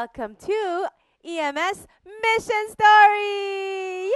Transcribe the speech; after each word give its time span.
Welcome 0.00 0.36
to 0.46 0.88
EMS 1.26 1.86
Mission 2.06 2.68
Story! 2.70 4.08
Yay! 4.08 4.12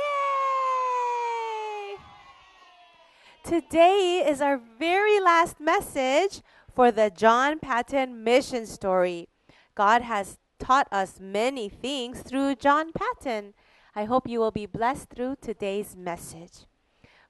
Today 3.44 4.24
is 4.26 4.40
our 4.40 4.58
very 4.78 5.20
last 5.20 5.60
message 5.60 6.40
for 6.74 6.90
the 6.90 7.10
John 7.14 7.58
Paton 7.58 8.24
Mission 8.24 8.64
Story. 8.64 9.28
God 9.74 10.00
has 10.00 10.38
taught 10.58 10.88
us 10.90 11.20
many 11.20 11.68
things 11.68 12.22
through 12.22 12.54
John 12.54 12.90
Paton. 12.92 13.52
I 13.94 14.04
hope 14.04 14.26
you 14.26 14.40
will 14.40 14.52
be 14.52 14.64
blessed 14.64 15.10
through 15.10 15.36
today's 15.42 15.94
message. 15.94 16.64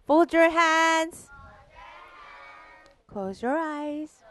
Fold 0.06 0.32
your 0.32 0.50
hands. 0.50 1.28
Close 3.08 3.42
your 3.42 3.58
eyes. 3.58 4.22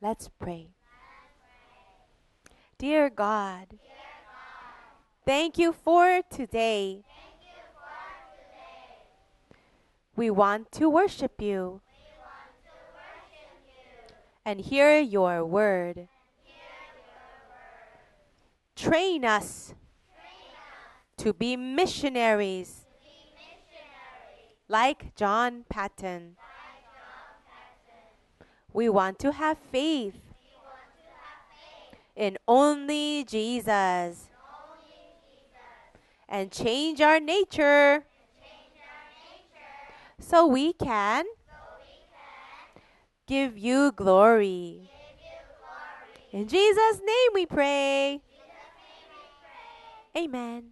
Let's 0.00 0.30
pray. 0.38 0.73
Dear 2.84 3.08
God, 3.08 3.78
thank 5.24 5.56
you 5.56 5.72
for 5.72 6.20
today. 6.28 7.02
We 10.14 10.28
want 10.28 10.70
to 10.72 10.90
worship 10.90 11.40
you 11.40 11.80
and 14.44 14.60
hear 14.60 15.00
your 15.00 15.46
word. 15.46 16.08
Train 18.76 19.24
us 19.24 19.72
to 21.16 21.32
be 21.32 21.56
missionaries 21.56 22.84
like 24.68 25.16
John 25.16 25.64
Paton. 25.70 26.36
We 28.74 28.90
want 28.90 29.18
to 29.20 29.32
have 29.32 29.56
faith 29.72 30.23
in 32.16 32.38
only 32.46 33.24
Jesus 33.24 34.28
and 36.28 36.50
change 36.50 37.00
our 37.00 37.20
nature 37.20 38.04
so 40.18 40.46
we 40.46 40.72
can 40.72 41.24
give 43.26 43.58
you 43.58 43.92
glory. 43.92 44.90
In 46.32 46.48
Jesus' 46.48 46.98
name 46.98 47.30
we 47.32 47.46
pray. 47.46 48.20
Amen. 50.16 50.64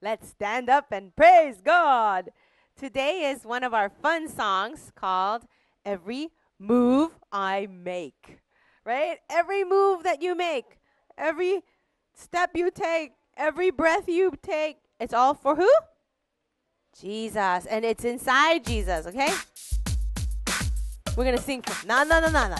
Let's 0.00 0.28
stand 0.28 0.68
up 0.68 0.86
and 0.90 1.14
praise 1.14 1.60
God. 1.60 2.30
Today 2.76 3.30
is 3.30 3.44
one 3.44 3.62
of 3.62 3.72
our 3.72 3.88
fun 3.88 4.28
songs 4.28 4.92
called 4.94 5.44
Every 5.84 6.30
Move 6.58 7.16
I 7.32 7.68
Make. 7.70 8.43
Right? 8.84 9.18
Every 9.30 9.64
move 9.64 10.02
that 10.02 10.20
you 10.20 10.34
make, 10.34 10.78
every 11.16 11.62
step 12.12 12.50
you 12.54 12.70
take, 12.70 13.12
every 13.34 13.70
breath 13.70 14.08
you 14.08 14.32
take, 14.42 14.76
it's 15.00 15.14
all 15.14 15.32
for 15.32 15.56
who? 15.56 15.70
Jesus. 17.00 17.64
And 17.66 17.84
it's 17.84 18.04
inside 18.04 18.66
Jesus, 18.66 19.06
okay? 19.06 19.32
We're 21.16 21.24
going 21.24 21.36
to 21.36 21.42
sing 21.42 21.64
na 21.86 22.04
na 22.04 22.20
na 22.20 22.28
na 22.28 22.48
na. 22.48 22.58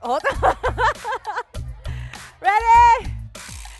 Hold 0.00 0.22
on. 0.42 0.56
Ready? 2.42 3.14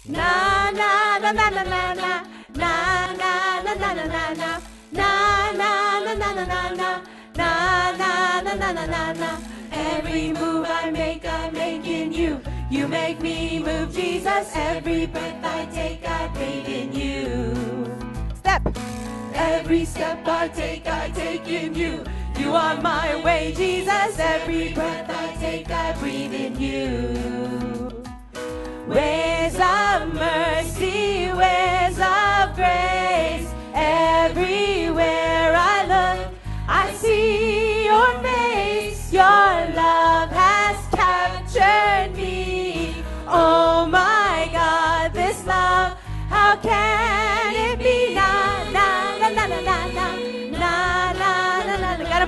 Na 0.08 0.70
na 0.70 1.18
na 1.18 1.32
na 1.32 1.50
na 1.50 1.62
na 1.62 1.94
na 1.94 2.22
na 2.54 3.12
na 3.12 3.62
na 3.62 3.74
na 3.74 3.94
na 3.94 4.04
na 4.06 4.34
na 4.34 4.71
na 6.46 6.70
na 6.74 7.02
na 7.36 7.92
na 7.96 8.40
na 8.42 8.54
na 8.54 8.54
na 8.54 8.72
na 8.72 8.86
na 8.86 9.12
na 9.12 9.38
Every 9.72 10.32
move 10.32 10.66
I 10.68 10.90
make, 10.90 11.24
I'm 11.26 11.54
making 11.54 12.12
you. 12.12 12.40
You 12.70 12.88
make 12.88 13.20
me 13.20 13.58
move, 13.58 13.94
Jesus. 13.94 14.50
Every 14.54 15.06
breath 15.06 15.44
I 15.44 15.64
take, 15.66 16.06
I 16.06 16.28
breathe 16.28 16.68
in 16.68 16.92
you. 16.92 18.36
Step. 18.36 18.62
Every 19.34 19.84
step 19.86 20.26
I 20.26 20.48
take, 20.48 20.86
I 20.86 21.10
take 21.10 21.48
in 21.48 21.74
you. 21.74 22.04
You 22.38 22.52
are 22.54 22.80
my 22.82 23.22
way, 23.24 23.54
Jesus. 23.56 24.18
Every 24.18 24.72
breath 24.74 25.08
I 25.08 25.34
take, 25.36 25.70
I 25.70 25.92
breathe 25.98 26.34
in 26.34 26.60
you. 26.60 28.02
Ways 28.86 29.54
of 29.54 30.12
mercy, 30.12 31.32
ways 31.32 31.98
of 31.98 32.54
grace. 32.54 33.48
Everywhere 33.74 34.81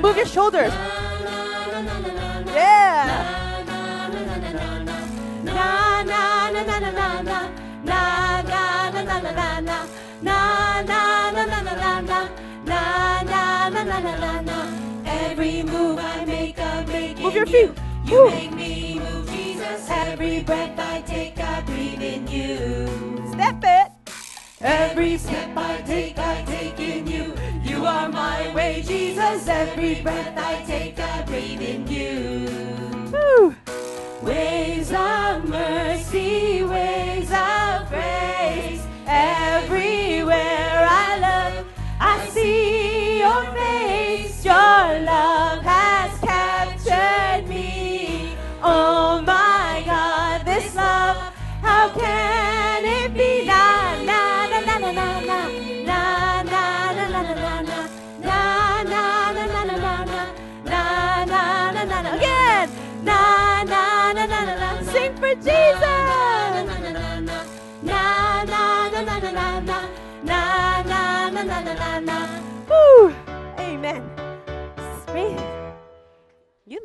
move 0.05 0.19
your 0.19 0.27
shoulders. 0.27 0.73
Yeah. 2.55 3.35
Your 17.51 17.61
you. 17.61 17.75
You 18.05 18.31
make 18.31 18.53
me 18.55 18.99
move, 18.99 19.31
Jesus. 19.31 19.89
Every 19.91 20.43
breath 20.43 20.79
I 20.79 21.01
take, 21.03 21.39
I 21.39 21.61
breathe 21.63 22.03
in 22.03 22.27
you. 22.29 23.33
Step 23.33 23.63
it. 23.63 23.93
Every 24.61 25.19
step 25.19 25.57
I 25.57 25.83
take, 25.83 26.19
I 26.19 26.45
take 26.45 26.79
in 26.79 27.07
you. 27.07 27.35
You 27.63 27.85
are 27.87 28.09
my 28.09 28.55
way, 28.55 28.83
Jesus. 28.87 29.49
Every 29.49 30.01
breath 30.03 30.37
I 30.39 30.63
take, 30.65 30.99
I 30.99 31.23
breathe 31.23 31.61
in 31.61 31.87
you. 31.89 33.11
Woo. 33.13 33.57
Ways 34.23 34.93
of 34.93 35.49
mercy, 35.49 36.63
ways 36.63 37.31
of 37.31 37.89
grace. 37.89 38.83
Everywhere 39.07 40.87
I 40.89 41.55
look, 41.57 41.67
I 42.01 42.27
see 42.31 43.19
your 43.19 43.45
face. 43.53 44.45
Your 44.45 44.53
love 44.53 45.34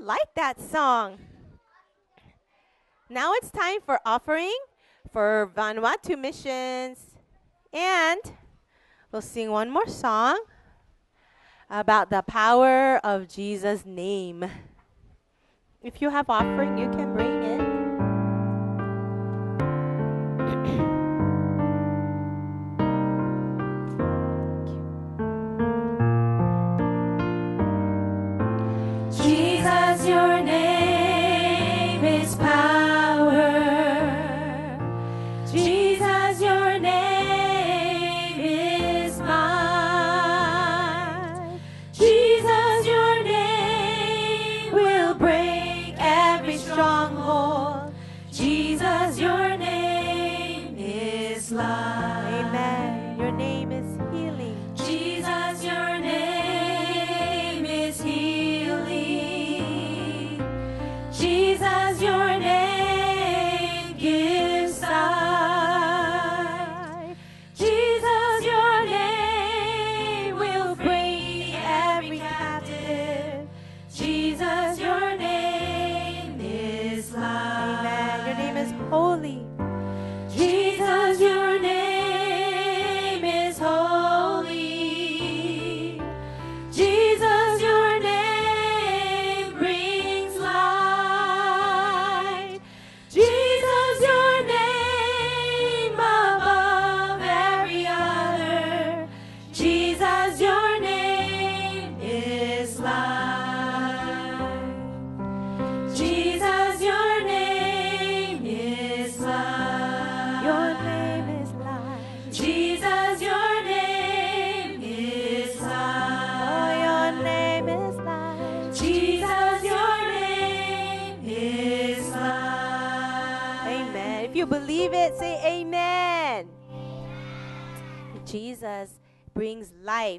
like 0.10 0.34
that 0.36 0.60
song. 0.60 1.20
Now 3.12 3.34
it's 3.34 3.52
time 3.52 3.78
for 3.86 4.00
offering 4.04 4.58
for 5.14 5.52
Vanuatu 5.56 6.20
missions. 6.20 6.98
And 7.72 8.20
we'll 9.12 9.22
sing 9.22 9.52
one 9.52 9.70
more 9.70 9.88
song 9.88 10.42
about 11.70 12.10
the 12.10 12.24
power 12.24 12.98
of 13.06 13.30
Jesus' 13.30 13.86
name. 13.86 14.50
If 15.84 16.02
you 16.02 16.10
have 16.10 16.28
offering, 16.28 16.80
you 16.80 16.90
can 16.90 17.09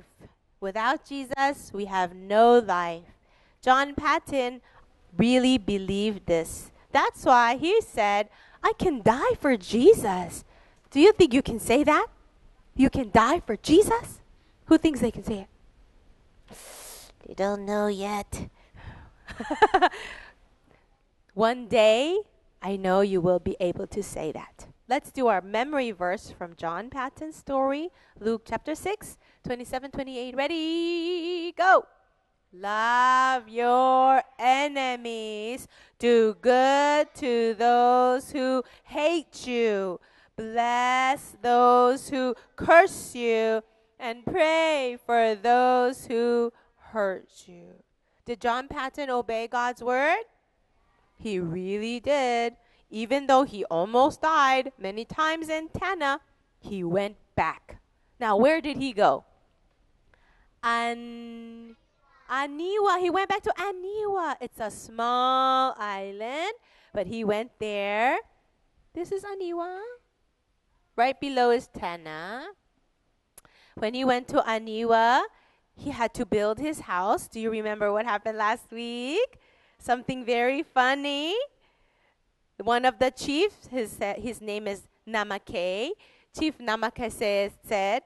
life. 0.01 0.29
Without 0.61 1.05
Jesus, 1.05 1.73
we 1.73 1.87
have 1.87 2.15
no 2.15 2.59
life. 2.59 3.03
John 3.63 3.95
Paton 3.95 4.61
really 5.17 5.59
believed 5.59 6.27
this. 6.27 6.71
That's 6.93 7.25
why 7.25 7.57
he 7.57 7.81
said, 7.81 8.29
I 8.63 8.73
can 8.79 9.03
die 9.03 9.35
for 9.41 9.57
Jesus. 9.57 10.45
Do 10.91 11.01
you 11.01 11.13
think 11.13 11.33
you 11.33 11.43
can 11.43 11.61
say 11.61 11.85
that? 11.85 12.07
You 12.77 12.91
can 12.91 13.11
die 13.11 13.41
for 13.41 13.57
Jesus? 13.57 14.21
Who 14.67 14.77
thinks 14.79 15.01
they 15.01 15.11
can 15.11 15.25
say 15.25 15.47
it? 15.47 16.57
They 17.27 17.35
don't 17.35 17.65
know 17.65 17.87
yet. 17.87 18.49
One 21.35 21.69
day, 21.69 22.21
I 22.61 22.77
know 22.77 23.01
you 23.01 23.21
will 23.21 23.39
be 23.39 23.57
able 23.61 23.87
to 23.87 24.03
say 24.03 24.33
that. 24.33 24.67
Let's 24.91 25.13
do 25.13 25.29
our 25.29 25.41
memory 25.41 25.93
verse 25.93 26.33
from 26.37 26.57
John 26.57 26.91
Paton's 26.91 27.37
story, 27.37 27.91
Luke 28.19 28.43
chapter 28.45 28.75
6, 28.75 29.19
27 29.45 29.93
28. 29.93 30.35
Ready? 30.35 31.53
Go! 31.53 31.87
Love 32.53 33.49
your 33.49 34.21
enemies. 34.37 35.69
Do 36.01 36.35
good 36.41 37.07
to 37.15 37.55
those 37.55 38.33
who 38.33 38.65
hate 38.83 39.47
you. 39.47 40.01
Bless 40.35 41.37
those 41.41 42.09
who 42.09 42.35
curse 42.57 43.15
you. 43.15 43.63
And 43.97 44.25
pray 44.27 44.99
for 45.07 45.37
those 45.37 46.07
who 46.07 46.53
hurt 46.91 47.45
you. 47.47 47.75
Did 48.25 48.41
John 48.41 48.67
Paton 48.67 49.09
obey 49.09 49.47
God's 49.47 49.85
word? 49.85 50.25
He 51.17 51.39
really 51.39 52.01
did. 52.01 52.57
Even 52.91 53.27
though 53.27 53.45
he 53.45 53.65
almost 53.67 54.23
died 54.23 54.73
many 54.79 55.05
times 55.05 55.49
in 55.49 55.69
Tanna, 55.69 56.21
he 56.59 56.83
went 56.83 57.17
back. 57.37 57.79
Now, 58.19 58.37
where 58.37 58.61
did 58.61 58.77
he 58.77 58.93
go? 58.93 59.25
And 60.63 61.77
Aniwa. 62.31 63.01
He 63.01 63.11
went 63.11 63.29
back 63.29 63.43
to 63.43 63.55
Aniwa. 63.59 64.37
It's 64.41 64.61
a 64.61 64.71
small 64.71 65.75
island, 65.79 66.53
but 66.95 67.07
he 67.07 67.25
went 67.25 67.51
there. 67.59 68.19
This 68.95 69.11
is 69.13 69.25
Aniwa. 69.25 69.81
Right 70.97 71.19
below 71.19 71.51
is 71.51 71.69
Tanna. 71.69 72.49
When 73.75 73.95
he 73.95 74.05
went 74.05 74.29
to 74.29 74.43
Aniwa, 74.43 75.23
he 75.75 75.91
had 75.91 76.13
to 76.15 76.27
build 76.27 76.59
his 76.59 76.81
house. 76.81 77.27
Do 77.27 77.41
you 77.41 77.51
remember 77.51 77.93
what 77.93 78.05
happened 78.05 78.39
last 78.39 78.71
week? 78.71 79.39
Something 79.79 80.25
very 80.25 80.63
funny. 80.63 81.35
One 82.63 82.85
of 82.85 82.99
the 82.99 83.11
chiefs, 83.11 83.69
his, 83.69 83.99
his 84.17 84.41
name 84.41 84.69
is 84.69 84.83
Namake. 85.07 85.91
Chief 86.39 86.59
Namake 86.59 87.11
says, 87.11 87.53
said, 87.67 88.03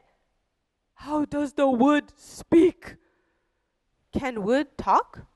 How 0.95 1.25
does 1.25 1.53
the 1.53 1.69
wood 1.69 2.13
speak? 2.17 2.97
Can 4.13 4.43
wood 4.45 4.69
talk? 4.79 5.27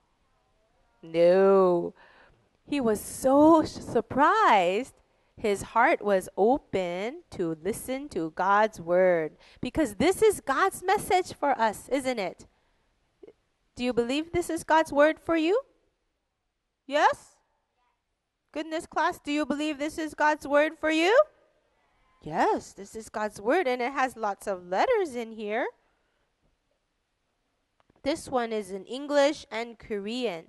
No. 1.02 1.94
He 2.68 2.80
was 2.80 3.00
so 3.00 3.64
surprised. 3.64 4.94
His 5.36 5.62
heart 5.62 6.02
was 6.02 6.28
open 6.36 7.22
to 7.30 7.56
listen 7.62 8.08
to 8.10 8.32
God's 8.34 8.80
word 8.80 9.36
because 9.60 9.94
this 9.94 10.20
is 10.20 10.40
God's 10.40 10.82
message 10.82 11.32
for 11.32 11.58
us, 11.58 11.88
isn't 11.90 12.18
it? 12.18 12.46
Do 13.76 13.84
you 13.84 13.92
believe 13.92 14.32
this 14.32 14.50
is 14.50 14.64
God's 14.64 14.92
word 14.92 15.20
for 15.20 15.36
you? 15.36 15.60
Yes? 16.86 17.37
Goodness 18.52 18.86
class, 18.86 19.20
do 19.22 19.30
you 19.30 19.44
believe 19.44 19.78
this 19.78 19.98
is 19.98 20.14
God's 20.14 20.46
word 20.46 20.72
for 20.78 20.90
you? 20.90 21.18
Yes, 22.22 22.72
this 22.72 22.94
is 22.94 23.08
God's 23.08 23.40
word 23.40 23.68
and 23.68 23.82
it 23.82 23.92
has 23.92 24.16
lots 24.16 24.46
of 24.46 24.66
letters 24.66 25.14
in 25.14 25.32
here. 25.32 25.66
This 28.02 28.28
one 28.28 28.52
is 28.52 28.70
in 28.70 28.84
English 28.84 29.46
and 29.50 29.78
Korean. 29.78 30.44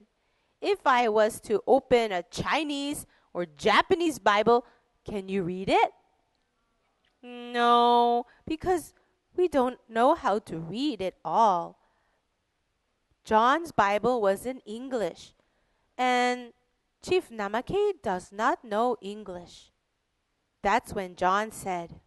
If 0.62 0.86
I 0.86 1.10
was 1.10 1.40
to 1.42 1.62
open 1.68 2.12
a 2.12 2.24
Chinese 2.24 3.06
or 3.34 3.46
Japanese 3.46 4.20
Bible, 4.20 4.66
can 5.06 5.30
you 5.30 5.44
read 5.44 5.70
it? 5.70 5.92
No, 7.22 8.26
because 8.46 8.94
we 9.36 9.48
don't 9.48 9.80
know 9.90 10.16
how 10.16 10.40
to 10.40 10.58
read 10.58 11.02
it 11.02 11.16
all. 11.24 11.78
John's 13.24 13.72
Bible 13.72 14.22
was 14.22 14.46
in 14.46 14.60
English, 14.66 15.34
and 15.98 16.54
Chief 17.02 17.30
Namake 17.30 18.02
does 18.04 18.32
not 18.32 18.64
know 18.64 18.98
English. 19.02 19.72
That's 20.62 20.94
when 20.94 21.16
John 21.16 21.52
said, 21.52 22.00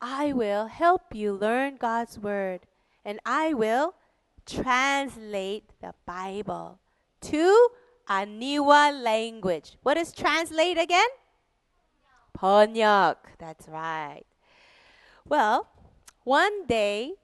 I 0.00 0.32
will 0.32 0.66
help 0.66 1.14
you 1.14 1.32
learn 1.32 1.76
God's 1.76 2.18
Word, 2.18 2.66
and 3.04 3.20
I 3.24 3.54
will 3.54 3.94
translate 4.46 5.70
the 5.80 5.94
Bible 6.06 6.80
to 7.22 7.68
Aniwa 8.08 9.02
language. 9.02 9.76
What 9.82 9.96
is 9.96 10.12
translate 10.12 10.78
again? 10.78 11.08
번역. 12.40 13.16
That's 13.38 13.68
right. 13.68 14.24
Well, 15.28 15.68
one 16.24 16.66
day, 16.66 17.14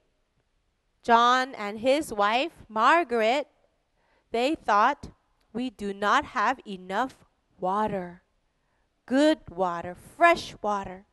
John 1.03 1.55
and 1.55 1.79
his 1.79 2.13
wife, 2.13 2.51
Margaret, 2.69 3.47
they 4.31 4.55
thought 4.55 5.09
we 5.57 5.71
do 5.71 5.91
not 5.91 6.37
have 6.37 6.59
enough 6.67 7.25
water. 7.59 8.21
Good 9.07 9.39
water, 9.49 9.95
fresh 10.15 10.53
water. 10.61 11.07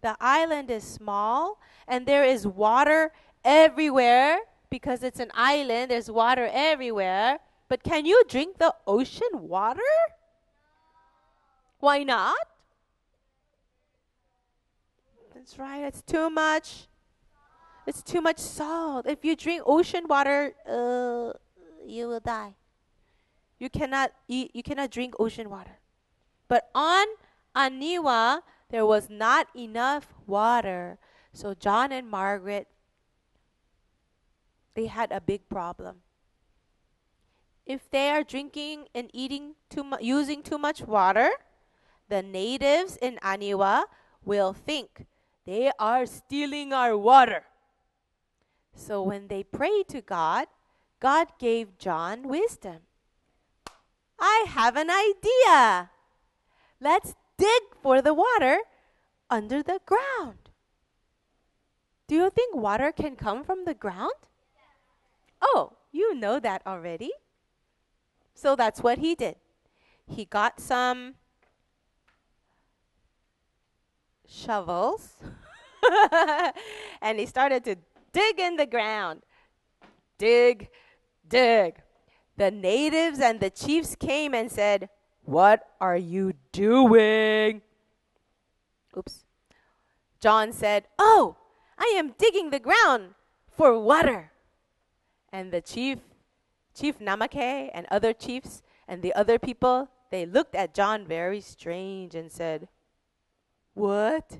The 0.00 0.16
island 0.18 0.70
is 0.70 0.84
small 0.84 1.60
and 1.86 2.06
there 2.06 2.24
is 2.24 2.46
water 2.46 3.12
everywhere 3.44 4.38
because 4.70 5.02
it's 5.02 5.20
an 5.20 5.30
island, 5.34 5.90
there's 5.90 6.10
water 6.10 6.48
everywhere. 6.50 7.40
But 7.68 7.82
can 7.82 8.06
you 8.06 8.24
drink 8.26 8.56
the 8.56 8.74
ocean 8.86 9.34
water? 9.34 9.92
Why 11.78 12.04
not? 12.04 12.48
That's 15.34 15.58
right, 15.58 15.84
it's 15.84 16.00
too 16.00 16.30
much. 16.30 16.88
It's 17.86 18.02
too 18.02 18.22
much 18.22 18.38
salt. 18.38 19.06
If 19.06 19.26
you 19.26 19.36
drink 19.36 19.60
ocean 19.66 20.08
water, 20.08 20.54
uh, 20.66 21.36
you 21.84 22.08
will 22.08 22.20
die. 22.20 22.54
You 23.58 23.68
cannot 23.68 24.12
eat, 24.28 24.50
you 24.54 24.62
cannot 24.62 24.90
drink 24.90 25.14
ocean 25.18 25.50
water. 25.50 25.78
But 26.48 26.70
on 26.74 27.06
Aniwa, 27.54 28.42
there 28.70 28.86
was 28.86 29.10
not 29.10 29.48
enough 29.56 30.14
water. 30.26 30.98
So 31.32 31.54
John 31.54 31.92
and 31.92 32.08
Margaret 32.08 32.68
they 34.78 34.86
had 34.86 35.10
a 35.10 35.20
big 35.20 35.48
problem. 35.48 36.02
If 37.66 37.90
they 37.90 38.10
are 38.10 38.22
drinking 38.22 38.86
and 38.94 39.10
eating 39.12 39.56
too 39.68 39.82
much, 39.82 40.02
using 40.02 40.40
too 40.40 40.56
much 40.56 40.82
water, 40.82 41.30
the 42.08 42.22
natives 42.22 42.96
in 43.02 43.18
Aniwa 43.20 43.86
will 44.24 44.52
think 44.52 45.06
they 45.44 45.72
are 45.80 46.06
stealing 46.06 46.72
our 46.72 46.96
water. 46.96 47.42
So 48.72 49.02
when 49.02 49.26
they 49.26 49.42
prayed 49.42 49.88
to 49.88 50.00
God, 50.00 50.46
God 51.00 51.26
gave 51.40 51.76
John 51.76 52.28
wisdom. 52.28 52.87
I 54.18 54.46
have 54.48 54.76
an 54.76 54.90
idea. 54.90 55.90
Let's 56.80 57.14
dig 57.36 57.62
for 57.82 58.02
the 58.02 58.14
water 58.14 58.58
under 59.30 59.62
the 59.62 59.80
ground. 59.86 60.50
Do 62.06 62.14
you 62.14 62.30
think 62.30 62.56
water 62.56 62.90
can 62.90 63.16
come 63.16 63.44
from 63.44 63.64
the 63.64 63.74
ground? 63.74 64.12
Oh, 65.40 65.74
you 65.92 66.14
know 66.14 66.40
that 66.40 66.62
already. 66.66 67.10
So 68.34 68.56
that's 68.56 68.82
what 68.82 68.98
he 68.98 69.14
did. 69.14 69.36
He 70.06 70.24
got 70.24 70.60
some 70.60 71.14
shovels 74.26 75.16
and 77.02 77.18
he 77.18 77.26
started 77.26 77.64
to 77.64 77.76
dig 78.12 78.38
in 78.38 78.56
the 78.56 78.66
ground. 78.66 79.22
Dig, 80.18 80.70
dig. 81.28 81.82
The 82.38 82.52
natives 82.52 83.18
and 83.18 83.40
the 83.40 83.50
chiefs 83.50 83.96
came 83.96 84.32
and 84.32 84.50
said, 84.50 84.88
What 85.24 85.66
are 85.80 85.96
you 85.96 86.34
doing? 86.52 87.62
Oops. 88.96 89.24
John 90.20 90.52
said, 90.52 90.86
Oh, 91.00 91.36
I 91.76 91.92
am 91.96 92.14
digging 92.16 92.50
the 92.50 92.60
ground 92.60 93.14
for 93.50 93.76
water. 93.80 94.30
And 95.32 95.52
the 95.52 95.60
chief, 95.60 95.98
Chief 96.78 97.00
Namake, 97.00 97.70
and 97.74 97.88
other 97.90 98.12
chiefs 98.12 98.62
and 98.86 99.02
the 99.02 99.12
other 99.14 99.40
people, 99.40 99.88
they 100.12 100.24
looked 100.24 100.54
at 100.54 100.74
John 100.74 101.08
very 101.08 101.40
strange 101.40 102.14
and 102.14 102.30
said, 102.30 102.68
What? 103.74 104.38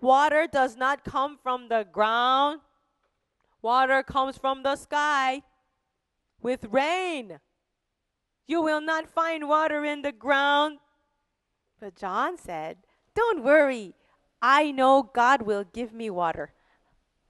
Water 0.00 0.48
does 0.52 0.76
not 0.76 1.04
come 1.04 1.38
from 1.40 1.68
the 1.68 1.86
ground. 1.90 2.62
Water 3.62 4.02
comes 4.02 4.36
from 4.36 4.64
the 4.64 4.74
sky 4.74 5.42
with 6.42 6.66
rain. 6.70 7.38
You 8.46 8.62
will 8.62 8.80
not 8.80 9.08
find 9.08 9.48
water 9.48 9.84
in 9.84 10.02
the 10.02 10.12
ground. 10.12 10.78
But 11.80 11.96
John 11.96 12.38
said, 12.38 12.78
Don't 13.14 13.42
worry. 13.42 13.94
I 14.40 14.70
know 14.70 15.02
God 15.02 15.42
will 15.42 15.64
give 15.64 15.92
me 15.92 16.10
water. 16.10 16.52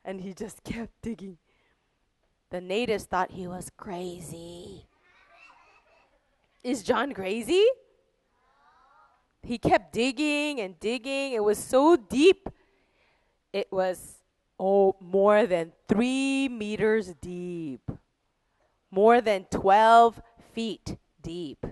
And 0.04 0.20
he 0.20 0.34
just 0.34 0.62
kept 0.64 0.92
digging. 1.02 1.38
The 2.50 2.60
natives 2.60 3.04
thought 3.04 3.32
he 3.32 3.46
was 3.46 3.70
crazy. 3.76 4.86
Is 6.62 6.82
John 6.82 7.12
crazy? 7.12 7.64
He 9.42 9.58
kept 9.58 9.92
digging 9.92 10.60
and 10.60 10.78
digging. 10.80 11.32
It 11.32 11.42
was 11.42 11.58
so 11.58 11.96
deep. 11.96 12.48
It 13.52 13.68
was 13.70 14.22
oh 14.58 14.96
more 15.00 15.46
than 15.46 15.72
three 15.88 16.48
meters 16.48 17.14
deep. 17.20 17.88
More 18.90 19.20
than 19.20 19.44
12 19.50 20.22
feet 20.52 20.96
deep. 21.22 21.66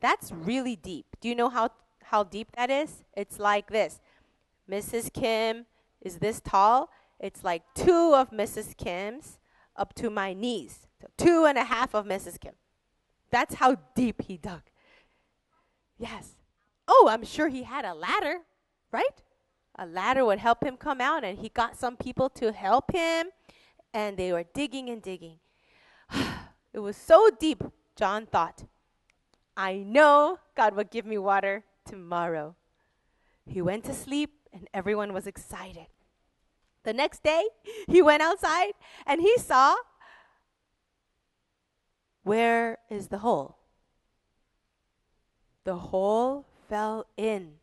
That's 0.00 0.32
really 0.32 0.76
deep. 0.76 1.06
Do 1.20 1.28
you 1.28 1.34
know 1.34 1.48
how, 1.48 1.70
how 2.04 2.24
deep 2.24 2.52
that 2.56 2.70
is? 2.70 3.04
It's 3.16 3.38
like 3.38 3.70
this. 3.70 4.00
Mrs. 4.70 5.12
Kim 5.12 5.66
is 6.00 6.16
this 6.16 6.40
tall. 6.40 6.90
It's 7.18 7.44
like 7.44 7.62
two 7.74 8.14
of 8.14 8.30
Mrs. 8.30 8.76
Kim's 8.76 9.38
up 9.76 9.94
to 9.94 10.10
my 10.10 10.32
knees. 10.32 10.88
So 11.00 11.08
two 11.16 11.44
and 11.44 11.58
a 11.58 11.64
half 11.64 11.94
of 11.94 12.06
Mrs. 12.06 12.40
Kim. 12.40 12.54
That's 13.30 13.54
how 13.54 13.76
deep 13.94 14.22
he 14.22 14.36
dug. 14.36 14.62
Yes. 15.98 16.36
Oh, 16.88 17.08
I'm 17.10 17.24
sure 17.24 17.48
he 17.48 17.62
had 17.62 17.84
a 17.84 17.94
ladder, 17.94 18.38
right? 18.90 19.22
A 19.78 19.86
ladder 19.86 20.24
would 20.24 20.38
help 20.38 20.64
him 20.64 20.76
come 20.76 21.00
out, 21.00 21.24
and 21.24 21.38
he 21.38 21.48
got 21.48 21.78
some 21.78 21.96
people 21.96 22.28
to 22.30 22.52
help 22.52 22.90
him, 22.90 23.28
and 23.94 24.16
they 24.16 24.32
were 24.32 24.44
digging 24.54 24.88
and 24.88 25.00
digging. 25.00 25.38
It 26.72 26.78
was 26.78 26.96
so 26.96 27.30
deep, 27.38 27.62
John 27.96 28.26
thought. 28.26 28.64
I 29.56 29.76
know 29.76 30.38
God 30.56 30.74
will 30.74 30.84
give 30.84 31.04
me 31.04 31.18
water 31.18 31.64
tomorrow. 31.84 32.54
He 33.46 33.60
went 33.60 33.84
to 33.84 33.94
sleep, 33.94 34.30
and 34.52 34.68
everyone 34.72 35.12
was 35.12 35.26
excited. 35.26 35.86
The 36.82 36.92
next 36.92 37.22
day, 37.22 37.44
he 37.88 38.00
went 38.00 38.22
outside 38.22 38.72
and 39.06 39.20
he 39.20 39.36
saw 39.36 39.76
where 42.22 42.78
is 42.88 43.08
the 43.08 43.18
hole? 43.18 43.56
The 45.64 45.76
hole 45.76 46.46
fell 46.68 47.06
in. 47.16 47.54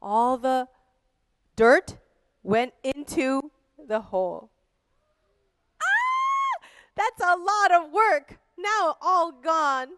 All 0.00 0.36
the 0.36 0.68
dirt 1.56 1.96
went 2.42 2.74
into 2.82 3.50
the 3.78 4.00
hole. 4.00 4.50
Ah! 5.82 6.66
That's 6.94 7.20
a 7.20 7.36
lot 7.36 7.72
of 7.72 7.92
work. 7.92 8.38
Now 8.60 8.96
all 9.00 9.32
gone. 9.32 9.88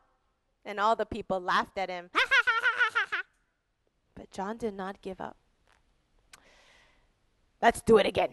And 0.65 0.79
all 0.79 0.95
the 0.95 1.07
people 1.07 1.41
laughed 1.41 1.77
at 1.77 1.91
him. 1.91 2.11
but 4.15 4.31
John 4.31 4.57
did 4.57 4.75
not 4.75 5.03
give 5.03 5.21
up. 5.21 5.37
Let's 7.61 7.81
do 7.81 7.99
it 7.99 8.07
again. 8.07 8.31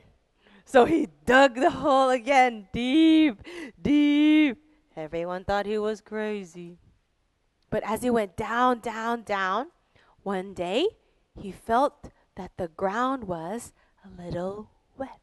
So 0.65 0.85
he 0.85 1.07
dug 1.25 1.55
the 1.55 1.71
hole 1.71 2.11
again, 2.11 2.67
deep, 2.71 3.41
deep. 3.81 4.57
Everyone 4.95 5.43
thought 5.43 5.65
he 5.65 5.79
was 5.79 6.01
crazy. 6.01 6.77
But 7.71 7.83
as 7.83 8.03
he 8.03 8.09
went 8.09 8.35
down, 8.35 8.79
down, 8.79 9.23
down, 9.23 9.67
one 10.21 10.53
day 10.53 10.85
he 11.39 11.51
felt 11.51 12.11
that 12.35 12.51
the 12.57 12.67
ground 12.67 13.23
was 13.23 13.73
a 14.05 14.21
little 14.21 14.69
wet. 14.97 15.19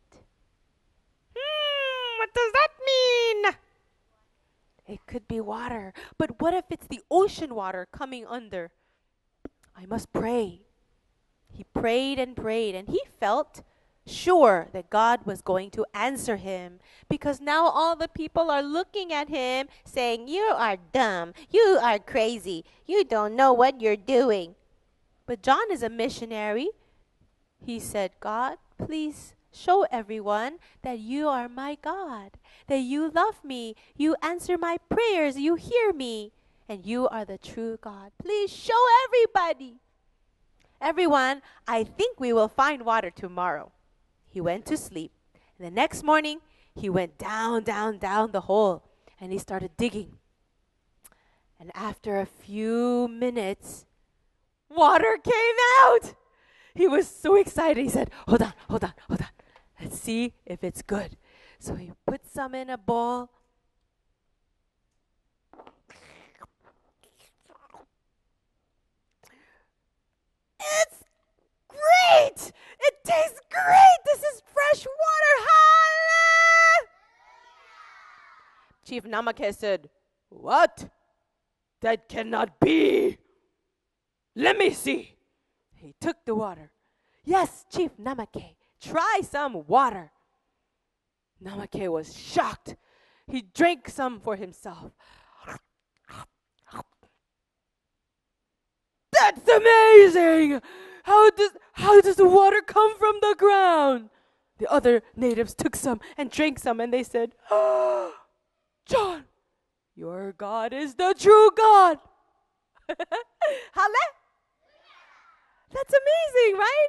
Hmm, 1.37 2.19
what 2.19 2.35
does 2.35 2.53
that? 2.53 2.66
It 4.89 5.07
could 5.07 5.27
be 5.27 5.41
water. 5.41 5.93
But 6.19 6.41
what 6.41 6.55
if 6.55 6.65
it's 6.71 6.87
the 6.87 7.01
ocean 7.11 7.55
water 7.55 7.87
coming 7.91 8.27
under? 8.27 8.71
I 9.77 9.87
must 9.87 10.13
pray. 10.13 10.63
He 11.53 11.65
prayed 11.75 12.19
and 12.19 12.37
prayed, 12.37 12.75
and 12.75 12.89
he 12.89 13.01
felt 13.19 13.63
sure 14.07 14.69
that 14.73 14.91
God 14.91 15.27
was 15.27 15.43
going 15.43 15.71
to 15.73 15.85
answer 15.93 16.37
him 16.37 16.79
because 17.09 17.41
now 17.41 17.67
all 17.67 17.97
the 17.97 18.09
people 18.09 18.51
are 18.51 18.63
looking 18.63 19.13
at 19.13 19.29
him 19.29 19.67
saying, 19.85 20.29
You 20.29 20.53
are 20.55 20.77
dumb. 20.93 21.35
You 21.51 21.79
are 21.83 21.99
crazy. 21.99 22.65
You 22.87 23.05
don't 23.05 23.35
know 23.35 23.53
what 23.53 23.81
you're 23.81 23.97
doing. 23.97 24.55
But 25.27 25.43
John 25.43 25.71
is 25.73 25.83
a 25.83 25.89
missionary. 25.89 26.69
He 27.65 27.81
said, 27.81 28.13
God, 28.21 28.59
please 28.79 29.35
show 29.57 29.87
everyone 29.91 30.59
that 30.83 30.99
you 30.99 31.29
are 31.29 31.49
my 31.49 31.77
God, 31.81 32.33
that 32.69 32.81
you 32.81 33.11
love 33.11 33.43
me, 33.45 33.75
you 33.97 34.17
answer 34.23 34.59
my 34.59 34.79
prayers, 34.89 35.39
you 35.39 35.55
hear 35.55 35.93
me, 35.93 36.33
and 36.69 36.85
you 36.85 37.09
are 37.09 37.25
the 37.25 37.39
true 37.39 37.79
God. 37.81 38.13
Please 38.19 38.53
show 38.53 38.83
everybody. 39.07 39.81
Everyone, 40.81 41.43
I 41.67 41.85
think 41.85 42.21
we 42.21 42.33
will 42.33 42.49
find 42.49 42.85
water 42.85 43.11
tomorrow. 43.11 43.73
He 44.29 44.41
went 44.41 44.67
to 44.67 44.77
sleep. 44.77 45.13
And 45.59 45.67
the 45.67 45.71
next 45.71 46.03
morning, 46.03 46.41
he 46.75 46.91
went 46.91 47.17
down, 47.17 47.63
down, 47.63 47.99
down 47.99 48.33
the 48.33 48.43
hole 48.43 48.83
and 49.21 49.33
he 49.33 49.39
started 49.39 49.71
digging. 49.77 50.19
And 51.59 51.71
after 51.75 52.21
a 52.21 52.27
few 52.27 53.09
minutes, 53.09 53.87
water 54.69 55.17
came 55.23 55.57
out. 55.81 56.15
He 56.75 56.87
was 56.87 57.09
so 57.09 57.37
excited. 57.37 57.83
He 57.83 57.89
said, 57.89 58.11
Hold 58.29 58.43
on, 58.43 58.53
hold 58.69 58.85
on, 58.85 58.93
hold 59.09 59.23
on. 59.23 59.29
Let's 59.81 59.99
see 60.01 60.33
if 60.45 60.65
it's 60.65 60.83
good. 60.83 61.17
So 61.59 61.75
he 61.75 61.93
put 62.07 62.27
some 62.27 62.55
in 62.55 62.71
a 62.71 62.79
bowl. 62.79 63.31
It's 70.59 71.05
great! 71.69 72.53
It 72.81 72.95
tastes 73.05 73.41
great! 73.51 73.99
This 74.05 74.23
is 74.23 74.43
fresh 74.53 74.87
water! 74.87 75.27
Chief 78.87 79.05
Namake 79.05 79.53
said, 79.55 79.91
What? 80.29 80.89
That 81.81 82.09
cannot 82.09 82.61
be! 82.61 83.19
Let 84.35 84.57
me 84.57 84.71
see. 84.71 85.17
He 85.75 85.95
took 86.01 86.25
the 86.25 86.35
water. 86.35 86.71
Yes, 87.25 87.67
Chief 87.71 87.91
Namake, 87.99 88.56
try 88.91 89.21
some 89.23 89.67
water. 89.67 90.13
Namake 91.43 91.91
was 91.91 92.17
shocked. 92.17 92.77
He 93.27 93.43
drank 93.43 93.89
some 93.89 94.21
for 94.21 94.37
himself. 94.37 94.93
That's 99.13 99.49
amazing! 99.49 100.61
How 101.05 101.31
does 101.31 101.53
how 101.73 102.01
does 102.01 102.17
the 102.17 102.29
water 102.29 102.61
come 102.61 102.99
from 102.99 103.17
the 103.21 103.35
ground? 103.39 104.11
The 104.59 104.71
other 104.71 105.03
natives 105.15 105.55
took 105.55 105.77
some 105.77 106.01
and 106.17 106.31
drank 106.31 106.59
some 106.59 106.81
and 106.81 106.93
they 106.93 107.03
said, 107.03 107.33
oh, 107.51 108.13
John, 108.87 109.25
your 109.95 110.33
God 110.33 110.73
is 110.73 110.95
the 110.95 111.15
true 111.19 111.51
God. 111.57 111.99
Hale? 112.89 114.07
That's 115.73 115.95
amazing, 115.95 116.59
right? 116.59 116.89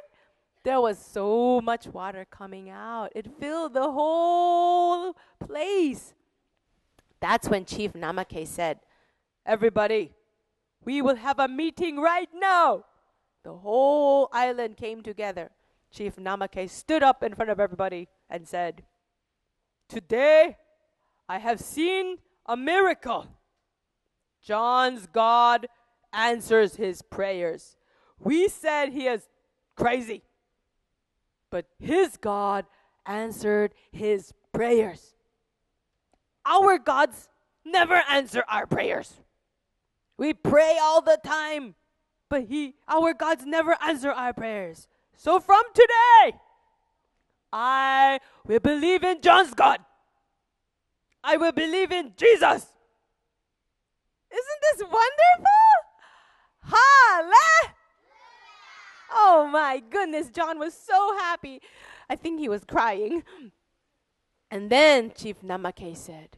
There 0.68 0.82
was 0.82 0.98
so 0.98 1.62
much 1.62 1.86
water 1.86 2.26
coming 2.30 2.68
out. 2.68 3.10
It 3.14 3.26
filled 3.40 3.72
the 3.72 3.90
whole 3.90 5.16
place. 5.40 6.12
That's 7.20 7.48
when 7.48 7.64
Chief 7.64 7.94
Namake 7.94 8.46
said, 8.46 8.80
Everybody, 9.46 10.12
we 10.84 11.00
will 11.00 11.16
have 11.16 11.38
a 11.38 11.48
meeting 11.48 11.96
right 11.96 12.28
now. 12.34 12.84
The 13.44 13.54
whole 13.54 14.28
island 14.30 14.76
came 14.76 15.00
together. 15.02 15.48
Chief 15.90 16.16
Namake 16.16 16.68
stood 16.68 17.02
up 17.02 17.22
in 17.22 17.34
front 17.34 17.50
of 17.50 17.58
everybody 17.58 18.06
and 18.28 18.46
said, 18.46 18.82
Today 19.88 20.58
I 21.30 21.38
have 21.38 21.60
seen 21.60 22.18
a 22.44 22.58
miracle. 22.58 23.26
John's 24.42 25.06
God 25.06 25.66
answers 26.12 26.76
his 26.76 27.00
prayers. 27.00 27.78
We 28.18 28.48
said 28.48 28.90
he 28.90 29.06
is 29.06 29.26
crazy, 29.74 30.24
but 31.50 31.66
his 31.78 32.16
God 32.16 32.66
answered 33.06 33.72
his 33.90 34.32
prayers. 34.52 35.14
Our 36.44 36.78
gods 36.78 37.28
never 37.64 38.02
answer 38.08 38.44
our 38.48 38.66
prayers. 38.66 39.12
We 40.16 40.34
pray 40.34 40.78
all 40.80 41.00
the 41.00 41.18
time, 41.24 41.74
but 42.28 42.44
he 42.44 42.74
our 42.88 43.14
gods 43.14 43.44
never 43.46 43.76
answer 43.82 44.10
our 44.10 44.32
prayers. 44.32 44.88
So 45.16 45.40
from 45.40 45.62
today, 45.74 46.38
I 47.52 48.18
will 48.44 48.60
believe 48.60 49.04
in 49.04 49.20
John's 49.20 49.54
God. 49.54 49.80
I 51.22 51.36
will 51.36 51.52
believe 51.52 51.92
in 51.92 52.12
Jesus. 52.16 52.66
Isn't 54.30 54.60
this 54.72 54.80
wonderful? 54.80 55.68
Hallelujah! 56.62 57.74
Oh 59.10 59.48
my 59.50 59.82
goodness, 59.90 60.28
John 60.28 60.58
was 60.58 60.74
so 60.74 61.16
happy. 61.18 61.60
I 62.10 62.16
think 62.16 62.40
he 62.40 62.48
was 62.48 62.64
crying. 62.64 63.22
And 64.50 64.70
then 64.70 65.12
Chief 65.14 65.42
Namake 65.42 65.96
said, 65.96 66.36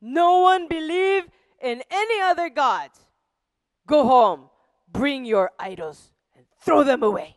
No 0.00 0.40
one 0.40 0.68
believe 0.68 1.24
in 1.60 1.82
any 1.90 2.20
other 2.20 2.48
gods. 2.48 3.00
Go 3.86 4.04
home, 4.04 4.50
bring 4.90 5.24
your 5.24 5.52
idols, 5.58 6.10
and 6.34 6.44
throw 6.60 6.82
them 6.82 7.02
away. 7.02 7.36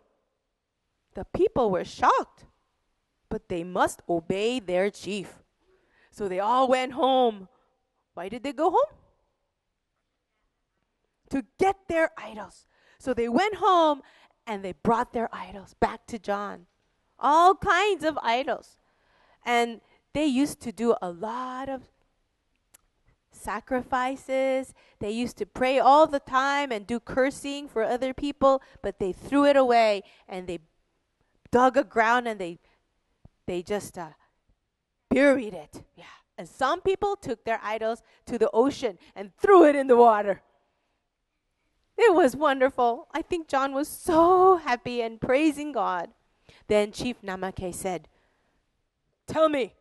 The 1.13 1.25
people 1.25 1.69
were 1.69 1.85
shocked, 1.85 2.45
but 3.29 3.49
they 3.49 3.63
must 3.63 4.01
obey 4.09 4.59
their 4.59 4.89
chief. 4.89 5.35
So 6.11 6.27
they 6.27 6.39
all 6.39 6.67
went 6.67 6.93
home. 6.93 7.47
Why 8.15 8.29
did 8.29 8.43
they 8.43 8.53
go 8.53 8.71
home? 8.71 8.95
To 11.29 11.45
get 11.59 11.75
their 11.87 12.11
idols. 12.17 12.65
So 12.99 13.13
they 13.13 13.29
went 13.29 13.55
home 13.55 14.01
and 14.45 14.63
they 14.63 14.73
brought 14.73 15.13
their 15.13 15.29
idols 15.33 15.75
back 15.79 16.05
to 16.07 16.19
John. 16.19 16.65
All 17.19 17.55
kinds 17.55 18.03
of 18.03 18.17
idols. 18.21 18.77
And 19.45 19.81
they 20.13 20.25
used 20.25 20.59
to 20.61 20.71
do 20.71 20.95
a 21.01 21.09
lot 21.09 21.69
of 21.69 21.83
sacrifices. 23.31 24.73
They 24.99 25.11
used 25.11 25.37
to 25.37 25.45
pray 25.45 25.79
all 25.79 26.07
the 26.07 26.19
time 26.19 26.71
and 26.71 26.85
do 26.85 26.99
cursing 26.99 27.67
for 27.67 27.83
other 27.83 28.13
people, 28.13 28.61
but 28.81 28.99
they 28.99 29.13
threw 29.13 29.45
it 29.45 29.55
away 29.55 30.03
and 30.27 30.47
they 30.47 30.59
dug 31.51 31.77
a 31.77 31.83
ground 31.83 32.27
and 32.27 32.39
they 32.39 32.59
they 33.47 33.63
just 33.63 33.97
uh, 33.97 34.09
buried 35.09 35.55
it. 35.55 35.83
Yeah. 35.95 36.03
And 36.37 36.47
some 36.47 36.81
people 36.81 37.15
took 37.15 37.43
their 37.43 37.59
idols 37.63 38.03
to 38.27 38.37
the 38.37 38.49
ocean 38.51 38.99
and 39.15 39.31
threw 39.37 39.65
it 39.65 39.75
in 39.75 39.87
the 39.87 39.97
water. 39.97 40.43
It 42.01 42.15
was 42.15 42.33
wonderful. 42.33 43.09
I 43.13 43.21
think 43.21 43.49
John 43.49 43.73
was 43.73 43.89
so 43.89 44.55
happy 44.55 45.01
and 45.01 45.19
praising 45.19 45.73
God. 45.73 46.11
Then 46.67 46.93
Chief 46.93 47.17
Namake 47.21 47.75
said, 47.75 48.07
Tell 49.27 49.49
me, 49.49 49.73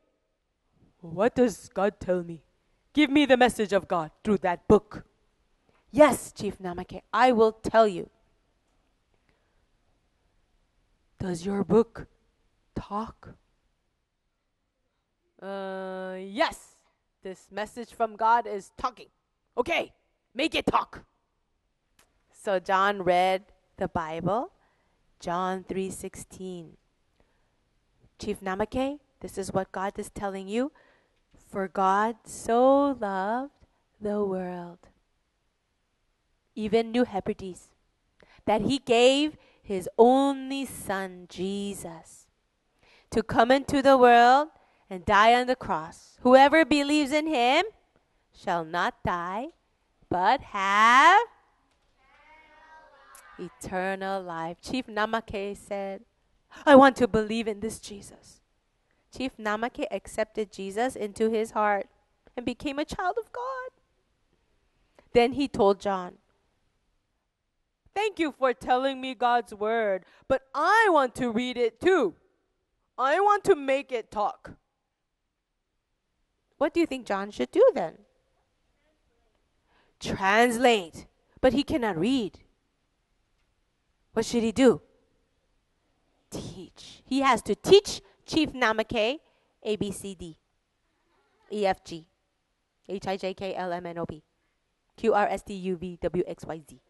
what 1.00 1.36
does 1.36 1.68
God 1.72 2.00
tell 2.00 2.24
me? 2.24 2.42
Give 2.92 3.08
me 3.08 3.24
the 3.24 3.36
message 3.36 3.72
of 3.72 3.86
God 3.86 4.10
through 4.24 4.38
that 4.38 4.66
book. 4.66 5.04
Yes, 5.92 6.32
Chief 6.32 6.58
Namake, 6.58 7.02
I 7.12 7.30
will 7.30 7.52
tell 7.52 7.86
you. 7.86 8.10
Does 11.20 11.46
your 11.46 11.62
book 11.62 12.08
talk? 12.74 13.34
Uh, 15.40 16.16
yes. 16.18 16.74
This 17.22 17.46
message 17.52 17.94
from 17.94 18.16
God 18.16 18.48
is 18.48 18.72
talking. 18.76 19.06
Okay, 19.56 19.92
make 20.34 20.56
it 20.56 20.66
talk. 20.66 21.04
So 22.48 22.58
John 22.58 23.02
read 23.02 23.44
the 23.76 23.88
Bible, 23.88 24.52
John 25.20 25.64
3:16. 25.64 26.78
Chief 28.18 28.40
Namake, 28.40 29.00
this 29.20 29.36
is 29.36 29.52
what 29.52 29.70
God 29.70 29.98
is 29.98 30.08
telling 30.08 30.48
you. 30.48 30.72
For 31.36 31.68
God 31.68 32.16
so 32.24 32.96
loved 32.98 33.52
the 34.00 34.24
world, 34.24 34.88
even 36.54 36.90
New 36.90 37.04
Hebrides, 37.04 37.68
that 38.46 38.62
he 38.62 38.78
gave 38.78 39.36
his 39.60 39.86
only 39.98 40.64
Son, 40.64 41.26
Jesus, 41.28 42.28
to 43.10 43.22
come 43.22 43.50
into 43.50 43.82
the 43.82 43.98
world 43.98 44.48
and 44.88 45.04
die 45.04 45.34
on 45.34 45.48
the 45.48 45.54
cross. 45.54 46.16
Whoever 46.22 46.64
believes 46.64 47.12
in 47.12 47.26
him 47.26 47.66
shall 48.32 48.64
not 48.64 49.04
die, 49.04 49.48
but 50.08 50.56
have 50.56 51.28
eternal 53.38 54.22
life. 54.22 54.58
Chief 54.60 54.86
Namake 54.86 55.56
said, 55.56 56.02
I 56.64 56.76
want 56.76 56.96
to 56.96 57.08
believe 57.08 57.46
in 57.48 57.60
this 57.60 57.78
Jesus. 57.78 58.40
Chief 59.16 59.32
Namake 59.38 59.86
accepted 59.90 60.52
Jesus 60.52 60.96
into 60.96 61.30
his 61.30 61.52
heart 61.52 61.88
and 62.36 62.44
became 62.44 62.78
a 62.78 62.84
child 62.84 63.16
of 63.18 63.32
God. 63.32 63.70
Then 65.12 65.32
he 65.32 65.48
told 65.48 65.80
John, 65.80 66.14
Thank 67.94 68.20
you 68.20 68.30
for 68.30 68.52
telling 68.52 69.00
me 69.00 69.14
God's 69.14 69.52
word, 69.52 70.04
but 70.28 70.42
I 70.54 70.88
want 70.90 71.16
to 71.16 71.32
read 71.32 71.56
it 71.56 71.80
too. 71.80 72.14
I 72.96 73.18
want 73.18 73.42
to 73.44 73.56
make 73.56 73.90
it 73.90 74.10
talk. 74.10 74.52
What 76.58 76.74
do 76.74 76.80
you 76.80 76.86
think 76.86 77.06
John 77.06 77.30
should 77.30 77.50
do 77.50 77.64
then? 77.74 77.98
Translate. 79.98 81.06
But 81.40 81.52
he 81.52 81.62
cannot 81.62 81.96
read. 81.96 82.38
What 84.18 84.26
should 84.26 84.42
he 84.42 84.50
do? 84.50 84.80
Teach. 86.28 87.04
He 87.04 87.20
has 87.20 87.40
to 87.42 87.54
teach 87.54 88.00
Chief 88.26 88.52
Namake, 88.52 89.20
A 89.62 89.76
B 89.76 89.92
C 89.92 90.16
D, 90.16 90.36
E 91.52 91.64
F 91.64 91.84
G, 91.84 92.04
H 92.88 93.06
I 93.06 93.16
J 93.16 93.32
K 93.32 93.54
L 93.54 93.72
M 93.72 93.86
N 93.86 93.96
O 93.96 94.06
P, 94.06 94.24
Q 94.96 95.14
R 95.14 95.28
S 95.28 95.42
T 95.42 95.54
U 95.54 95.76
V 95.76 95.98
W 96.02 96.24
X 96.26 96.44
Y 96.44 96.60
Z. 96.68 96.80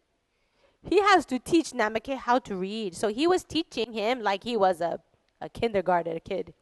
He 0.81 0.99
has 1.01 1.23
to 1.27 1.37
teach 1.37 1.69
Namake 1.69 2.17
how 2.17 2.39
to 2.39 2.55
read. 2.55 2.95
So 2.95 3.09
he 3.09 3.27
was 3.27 3.43
teaching 3.43 3.93
him 3.93 4.23
like 4.23 4.43
he 4.43 4.57
was 4.57 4.81
a, 4.81 4.99
a 5.39 5.49
kindergarten 5.49 6.19
kid. 6.25 6.55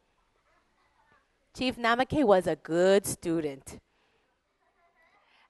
Chief 1.57 1.77
Namake 1.77 2.25
was 2.25 2.45
a 2.45 2.57
good 2.57 3.05
student. 3.05 3.79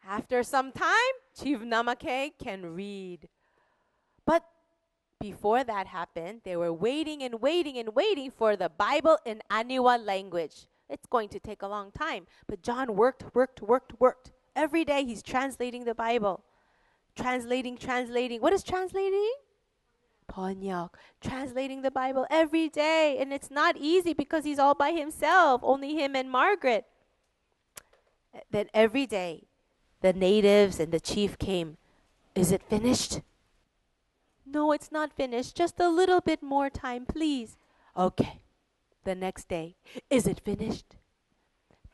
After 0.08 0.44
some 0.44 0.72
time, 0.72 1.16
Chief 1.36 1.58
Namake 1.62 2.34
can 2.38 2.76
read. 2.76 3.28
But 4.24 4.44
before 5.20 5.64
that 5.64 5.88
happened, 5.88 6.42
they 6.44 6.56
were 6.56 6.74
waiting 6.74 7.24
and 7.24 7.42
waiting 7.42 7.78
and 7.78 7.96
waiting 7.96 8.32
for 8.32 8.56
the 8.56 8.70
Bible 8.70 9.18
in 9.26 9.42
Aniwa 9.50 10.04
language. 10.04 10.68
It's 10.90 11.06
going 11.08 11.30
to 11.30 11.40
take 11.40 11.62
a 11.62 11.68
long 11.68 11.92
time. 11.92 12.28
But 12.48 12.62
John 12.62 12.96
worked, 12.96 13.36
worked, 13.36 13.62
worked, 13.62 14.00
worked. 14.00 14.32
Every 14.56 14.86
day 14.86 15.04
he's 15.04 15.22
translating 15.22 15.86
the 15.86 15.96
Bible. 15.96 16.44
Translating, 17.16 17.78
translating. 17.78 18.42
What 18.42 18.54
is 18.54 18.64
translating? 18.64 19.34
Ponyak. 20.32 20.90
Translating 21.20 21.82
the 21.82 21.92
Bible 21.92 22.26
every 22.30 22.70
day. 22.70 23.18
And 23.20 23.34
it's 23.34 23.52
not 23.52 23.76
easy 23.78 24.14
because 24.14 24.46
he's 24.46 24.60
all 24.60 24.76
by 24.76 24.92
himself, 24.92 25.62
only 25.64 25.96
him 25.96 26.16
and 26.16 26.30
Margaret. 26.30 26.86
Then 28.52 28.68
every 28.74 29.06
day, 29.06 29.48
the 30.02 30.14
natives 30.14 30.80
and 30.80 30.92
the 30.92 31.00
chief 31.00 31.38
came. 31.38 31.78
Is 32.36 32.52
it 32.52 32.62
finished? 32.62 33.22
No, 34.50 34.72
it's 34.72 34.92
not 34.92 35.14
finished. 35.14 35.56
Just 35.56 35.80
a 35.80 35.90
little 35.90 36.22
bit 36.22 36.42
more 36.42 36.70
time, 36.70 37.06
please. 37.06 37.58
Okay. 37.96 38.40
The 39.04 39.16
next 39.16 39.48
day. 39.48 39.76
Is 40.10 40.26
it 40.28 40.40
finished? 40.40 40.96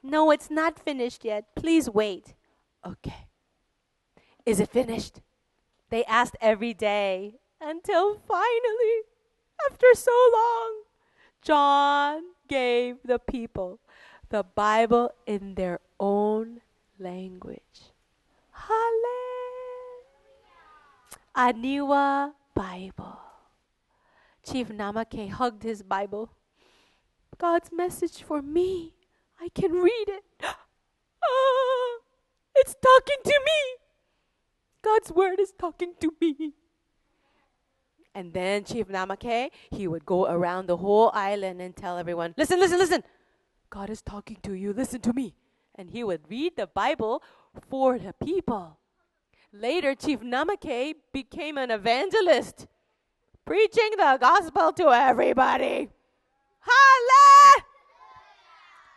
No, 0.03 0.31
it's 0.31 0.51
not 0.51 0.77
finished 0.77 1.25
yet. 1.25 1.55
Please 1.55 1.89
wait. 1.89 2.35
Okay. 2.85 3.27
Is 4.45 4.59
it 4.59 4.69
finished? 4.69 5.21
They 5.89 6.03
asked 6.05 6.35
every 6.41 6.73
day 6.73 7.39
until 7.61 8.15
finally, 8.15 8.95
after 9.69 9.87
so 9.93 10.11
long, 10.33 10.83
John 11.41 12.23
gave 12.47 12.97
the 13.03 13.19
people 13.19 13.79
the 14.29 14.43
Bible 14.43 15.11
in 15.25 15.55
their 15.55 15.79
own 15.99 16.61
language. 16.99 17.93
Hallelujah. 18.51 19.13
Aniwa 21.35 22.33
Bible. 22.53 23.19
Chief 24.43 24.69
Namake 24.69 25.29
hugged 25.29 25.63
his 25.63 25.83
Bible. 25.83 26.31
God's 27.37 27.69
message 27.71 28.23
for 28.23 28.41
me. 28.41 28.95
I 29.39 29.49
can 29.49 29.71
read 29.71 30.07
it. 30.07 30.23
Ah, 31.25 31.99
it's 32.53 32.75
talking 32.75 33.23
to 33.23 33.41
me. 33.45 33.61
God's 34.81 35.09
word 35.13 35.39
is 35.39 35.53
talking 35.57 35.93
to 36.01 36.13
me. 36.19 36.53
And 38.13 38.33
then 38.33 38.65
Chief 38.65 38.87
Namake, 38.89 39.51
he 39.71 39.87
would 39.87 40.05
go 40.05 40.27
around 40.27 40.67
the 40.67 40.77
whole 40.77 41.11
island 41.13 41.61
and 41.61 41.75
tell 41.75 41.97
everyone, 41.97 42.35
listen, 42.37 42.59
listen, 42.59 42.77
listen. 42.77 43.03
God 43.69 43.89
is 43.89 44.01
talking 44.01 44.37
to 44.43 44.53
you. 44.53 44.73
Listen 44.73 45.01
to 45.01 45.13
me. 45.13 45.33
And 45.75 45.89
he 45.89 46.03
would 46.03 46.29
read 46.29 46.57
the 46.57 46.67
Bible 46.67 47.23
for 47.69 47.97
the 47.97 48.13
people. 48.13 48.77
Later, 49.55 49.93
Chief 49.93 50.19
Namake 50.21 50.95
became 51.11 51.59
an 51.59 51.69
evangelist, 51.69 52.65
preaching 53.45 53.91
the 53.91 54.17
gospel 54.19 54.73
to 54.73 54.87
everybody. 54.87 55.89
Hallelujah! 56.59 57.65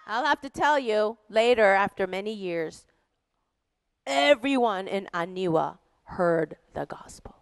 I'll 0.06 0.24
have 0.24 0.40
to 0.40 0.48
tell 0.48 0.78
you 0.78 1.18
later, 1.28 1.74
after 1.74 2.06
many 2.06 2.32
years, 2.32 2.86
everyone 4.06 4.88
in 4.88 5.10
Aniwa 5.12 5.76
heard 6.04 6.56
the 6.72 6.86
gospel. 6.86 7.36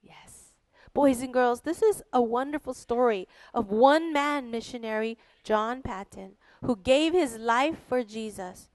Yes. 0.00 0.54
Boys 0.94 1.20
and 1.20 1.34
girls, 1.34 1.60
this 1.60 1.82
is 1.82 2.02
a 2.14 2.22
wonderful 2.22 2.72
story 2.72 3.28
of 3.52 3.68
one 3.68 4.10
man 4.14 4.50
missionary, 4.50 5.18
John 5.44 5.82
Paton, 5.82 6.36
who 6.62 6.76
gave 6.76 7.12
his 7.12 7.36
life 7.36 7.76
for 7.86 8.02
Jesus. 8.02 8.70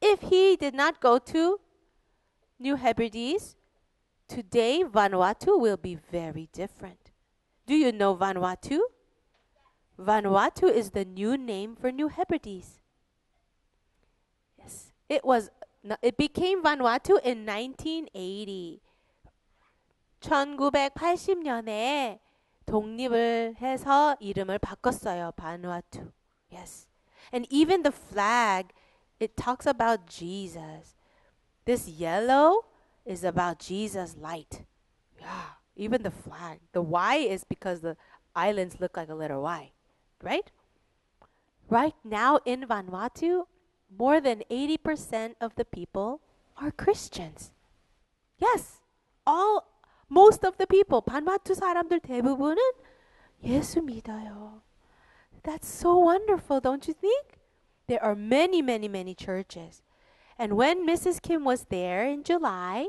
If 0.00 0.22
he 0.22 0.56
did 0.56 0.74
not 0.74 1.00
go 1.00 1.18
to 1.18 1.60
New 2.59 2.75
Hebrides, 2.75 3.55
today 4.27 4.83
Vanuatu 4.83 5.59
will 5.59 5.77
be 5.77 5.95
very 5.95 6.47
different. 6.53 7.11
Do 7.65 7.75
you 7.75 7.91
know 7.91 8.15
Vanuatu? 8.15 8.79
Vanuatu 9.99 10.69
is 10.71 10.91
the 10.91 11.05
new 11.05 11.37
name 11.37 11.75
for 11.75 11.91
New 11.91 12.07
Hebrides. 12.07 12.79
Yes, 14.57 14.93
it 15.09 15.23
was. 15.23 15.49
It 16.01 16.17
became 16.17 16.61
Vanuatu 16.63 17.19
in 17.23 17.45
1980. 17.45 18.81
1980년에 20.21 22.19
독립을 22.65 23.55
해서 23.59 24.15
이름을 24.19 24.59
바꿨어요. 24.59 25.31
바누아투. 25.35 26.11
Yes. 26.51 26.87
And 27.33 27.47
even 27.49 27.81
the 27.81 27.91
flag 27.91 28.73
it 29.19 29.35
talks 29.35 29.67
about 29.67 30.05
Jesus. 30.07 30.94
This 31.65 31.87
yellow 31.87 32.65
is 33.05 33.23
about 33.23 33.59
Jesus 33.59 34.15
light. 34.19 34.63
Yeah. 35.19 35.57
Even 35.75 36.03
the 36.03 36.11
flag. 36.11 36.59
The 36.73 36.81
Y 36.81 37.15
is 37.17 37.43
because 37.43 37.81
the 37.81 37.97
islands 38.35 38.79
look 38.79 38.97
like 38.97 39.09
a 39.09 39.15
letter 39.15 39.39
Y, 39.39 39.71
right? 40.21 40.49
Right 41.69 41.95
now 42.03 42.39
in 42.45 42.65
Vanuatu, 42.67 43.45
more 43.97 44.19
than 44.19 44.43
80% 44.49 45.35
of 45.39 45.55
the 45.55 45.65
people 45.65 46.21
are 46.57 46.71
Christians. 46.71 47.51
Yes. 48.37 48.81
All 49.25 49.65
most 50.09 50.43
of 50.43 50.57
the 50.57 50.67
people, 50.67 51.01
바누아투 51.01 51.55
사람들 51.55 52.01
대부분은 52.01 52.57
예수 53.43 53.81
믿어요. 53.81 54.61
That's 55.43 55.67
so 55.67 55.97
wonderful, 55.97 56.59
don't 56.59 56.85
you 56.87 56.93
think? 56.93 57.39
There 57.87 58.03
are 58.03 58.15
many, 58.15 58.61
many, 58.61 58.87
many 58.87 59.15
churches. 59.15 59.81
And 60.37 60.57
when 60.57 60.87
Mrs. 60.87 61.21
Kim 61.21 61.43
was 61.43 61.65
there 61.69 62.05
in 62.05 62.23
July, 62.23 62.87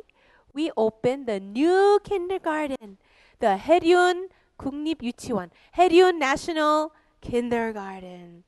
we 0.55 0.71
opened 0.77 1.27
the 1.27 1.41
new 1.41 2.01
kindergarten, 2.05 2.99
the 3.41 3.59
해륜 3.59 4.29
국립유치원, 4.59 5.51
해륜 5.77 6.19
National 6.19 6.93
Kindergarten. 7.21 8.45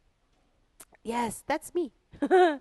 Yes, 1.02 1.42
that's 1.46 1.74
me. 1.74 1.92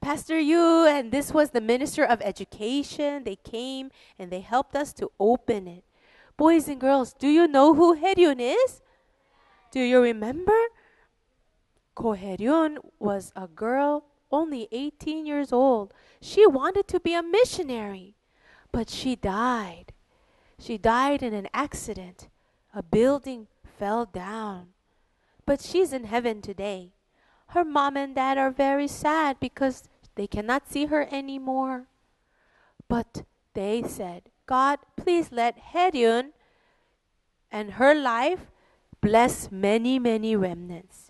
Pastor 0.00 0.38
Yu 0.38 0.86
and 0.86 1.12
this 1.12 1.32
was 1.32 1.50
the 1.50 1.60
Minister 1.60 2.04
of 2.04 2.20
Education. 2.22 3.24
They 3.24 3.36
came 3.36 3.90
and 4.18 4.30
they 4.30 4.40
helped 4.40 4.74
us 4.74 4.92
to 4.94 5.10
open 5.20 5.68
it. 5.68 5.84
Boys 6.36 6.68
and 6.68 6.80
girls, 6.80 7.12
do 7.12 7.28
you 7.28 7.46
know 7.46 7.74
who 7.74 7.96
Heryun 7.96 8.40
is? 8.40 8.82
Do 9.70 9.80
you 9.80 10.00
remember? 10.00 10.56
Ko 11.94 12.14
Heryun 12.14 12.76
was 12.98 13.32
a 13.34 13.46
girl 13.46 14.04
only 14.31 14.67
18 14.71 15.25
years 15.25 15.51
old. 15.51 15.93
She 16.21 16.45
wanted 16.45 16.87
to 16.89 16.99
be 16.99 17.13
a 17.13 17.23
missionary, 17.23 18.15
but 18.71 18.89
she 18.89 19.15
died. 19.15 19.93
She 20.59 20.77
died 20.77 21.23
in 21.23 21.33
an 21.33 21.47
accident. 21.53 22.29
A 22.73 22.83
building 22.83 23.47
fell 23.63 24.05
down. 24.05 24.67
But 25.45 25.61
she's 25.61 25.91
in 25.91 26.03
heaven 26.03 26.41
today. 26.41 26.93
Her 27.47 27.65
mom 27.65 27.97
and 27.97 28.15
dad 28.15 28.37
are 28.37 28.51
very 28.51 28.87
sad 28.87 29.37
because 29.39 29.83
they 30.15 30.27
cannot 30.27 30.71
see 30.71 30.85
her 30.85 31.07
anymore. 31.11 31.87
But 32.87 33.23
they 33.53 33.83
said, 33.83 34.29
God, 34.45 34.79
please 34.95 35.31
let 35.31 35.57
Heryun 35.73 36.31
and 37.51 37.73
her 37.73 37.95
life 37.95 38.47
bless 39.01 39.51
many, 39.51 39.97
many 39.97 40.35
remnants. 40.35 41.00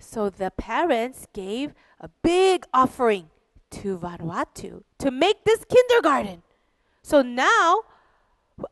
So 0.00 0.30
the 0.30 0.50
parents 0.50 1.26
gave 1.32 1.74
a 2.00 2.08
big 2.22 2.64
offering 2.72 3.28
to 3.70 3.98
Vanuatu 3.98 4.82
to 4.98 5.10
make 5.10 5.44
this 5.44 5.64
kindergarten. 5.64 6.42
So 7.02 7.22
now, 7.22 7.82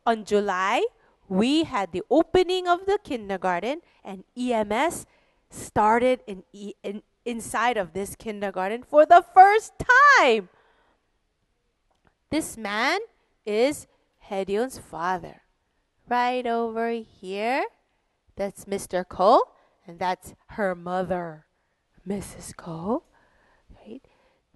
on 0.05 0.25
July, 0.25 0.85
we 1.29 1.63
had 1.63 1.91
the 1.91 2.03
opening 2.09 2.67
of 2.67 2.85
the 2.85 2.97
kindergarten, 3.03 3.81
and 4.03 4.23
EMS 4.35 5.05
started 5.49 6.21
in, 6.27 6.43
in 6.83 7.03
inside 7.25 7.77
of 7.77 7.93
this 7.93 8.15
kindergarten 8.15 8.81
for 8.83 9.05
the 9.05 9.23
first 9.33 9.73
time. 10.17 10.49
This 12.31 12.57
man 12.57 12.99
is 13.45 13.87
Heryun's 14.29 14.79
father. 14.79 15.41
Right 16.07 16.45
over 16.47 16.89
here, 16.89 17.65
that's 18.35 18.65
Mr. 18.65 19.07
Ko, 19.07 19.43
and 19.89 19.97
that's 19.97 20.35
her 20.49 20.75
mother, 20.75 21.47
Mrs. 22.07 22.55
Ko. 22.55 23.03
Right? 23.81 24.01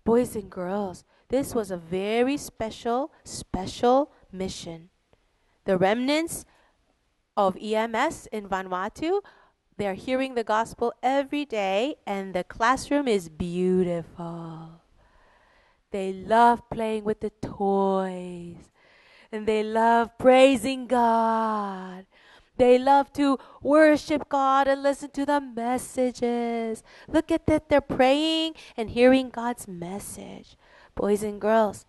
Boys 0.05 0.35
and 0.35 0.49
girls, 0.49 1.03
this 1.29 1.55
was 1.55 1.71
a 1.71 1.77
very 1.77 2.37
special, 2.37 3.11
special 3.23 4.11
mission. 4.31 4.89
The 5.65 5.77
remnants 5.77 6.45
of 7.35 7.57
EMS 7.57 8.27
in 8.31 8.47
Vanuatu, 8.47 9.21
they're 9.77 9.95
hearing 9.95 10.35
the 10.35 10.43
gospel 10.43 10.93
every 11.01 11.45
day, 11.45 11.95
and 12.05 12.35
the 12.35 12.43
classroom 12.43 13.07
is 13.07 13.27
beautiful. 13.27 14.81
They 15.89 16.13
love 16.13 16.69
playing 16.69 17.05
with 17.05 17.21
the 17.21 17.31
toys, 17.41 18.69
and 19.31 19.47
they 19.47 19.63
love 19.63 20.15
praising 20.19 20.85
God. 20.85 22.05
They 22.57 22.77
love 22.77 23.11
to 23.13 23.39
worship 23.61 24.29
God 24.29 24.67
and 24.67 24.83
listen 24.83 25.09
to 25.11 25.25
the 25.25 25.41
messages. 25.41 26.83
Look 27.07 27.31
at 27.31 27.47
that, 27.47 27.69
they're 27.69 27.81
praying 27.81 28.53
and 28.77 28.91
hearing 28.91 29.29
God's 29.29 29.67
message. 29.67 30.55
Boys 30.95 31.23
and 31.23 31.41
girls, 31.41 31.85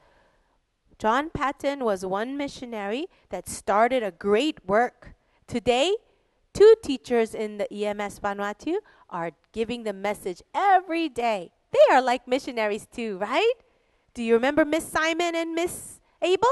John 0.99 1.29
Paton 1.29 1.85
was 1.85 2.07
one 2.07 2.37
missionary 2.37 3.07
that 3.29 3.49
started 3.49 4.03
a 4.03 4.11
great 4.11 4.65
work. 4.67 5.15
Today, 5.47 5.95
two 6.55 6.75
teachers 6.83 7.35
in 7.35 7.59
the 7.59 7.71
EMS 7.71 8.21
Vanuatu 8.21 8.77
are 9.11 9.33
giving 9.53 9.83
the 9.83 9.93
message 9.93 10.43
every 10.55 11.11
day. 11.11 11.53
They 11.73 11.95
are 11.95 12.01
like 12.01 12.27
missionaries 12.27 12.87
too, 12.87 13.19
right? 13.19 13.55
Do 14.15 14.23
you 14.23 14.33
remember 14.33 14.65
Miss 14.65 14.87
Simon 14.87 15.35
and 15.35 15.55
Miss 15.55 16.01
Abel? 16.23 16.49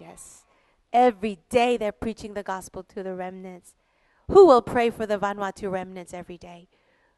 Yes. 0.00 0.47
Every 0.92 1.38
day 1.48 1.76
they're 1.76 1.92
preaching 1.92 2.34
the 2.34 2.42
gospel 2.42 2.82
to 2.84 3.02
the 3.02 3.14
remnants. 3.14 3.74
Who 4.28 4.46
will 4.46 4.62
pray 4.62 4.90
for 4.90 5.06
the 5.06 5.18
Vanuatu 5.18 5.70
remnants 5.70 6.14
every 6.14 6.38
day? 6.38 6.68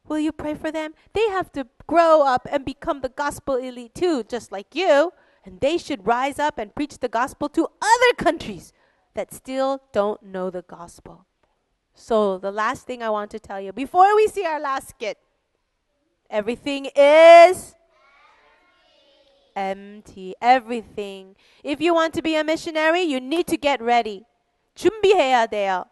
Will 0.07 0.19
you 0.19 0.33
pray 0.33 0.55
for 0.55 0.73
them? 0.73 0.95
They 1.13 1.29
have 1.29 1.53
to 1.53 1.67
grow 1.87 2.23
up 2.23 2.47
and 2.51 2.65
become 2.65 3.01
the 3.01 3.09
gospel 3.09 3.57
elite 3.57 3.95
too, 3.95 4.25
just 4.25 4.51
like 4.51 4.75
you. 4.75 5.13
And 5.45 5.61
they 5.61 5.79
should 5.79 6.07
rise 6.07 6.39
up 6.39 6.59
and 6.59 6.75
preach 6.75 6.99
the 6.99 7.09
gospel 7.09 7.49
to 7.51 7.69
other 7.81 8.15
countries 8.17 8.73
that 9.15 9.33
still 9.33 9.83
don't 9.93 10.23
know 10.23 10.51
the 10.51 10.63
gospel. 10.63 11.27
So, 11.95 12.39
the 12.39 12.53
last 12.53 12.87
thing 12.87 13.03
I 13.03 13.11
want 13.11 13.31
to 13.33 13.39
tell 13.39 13.61
you 13.61 13.73
before 13.73 14.15
we 14.17 14.27
see 14.27 14.45
our 14.47 14.61
last 14.61 14.91
skit 14.91 15.19
everything 16.31 16.87
is 16.97 17.75
empty. 19.56 20.36
Everything. 20.42 21.36
If 21.64 21.82
you 21.82 21.94
want 21.94 22.14
to 22.16 22.22
be 22.22 22.36
a 22.36 22.44
missionary, 22.44 23.02
you 23.02 23.20
need 23.20 23.48
to 23.48 23.58
get 23.58 23.82
ready. 23.82 24.26
준비해야 24.76 25.48
돼요. 25.48 25.86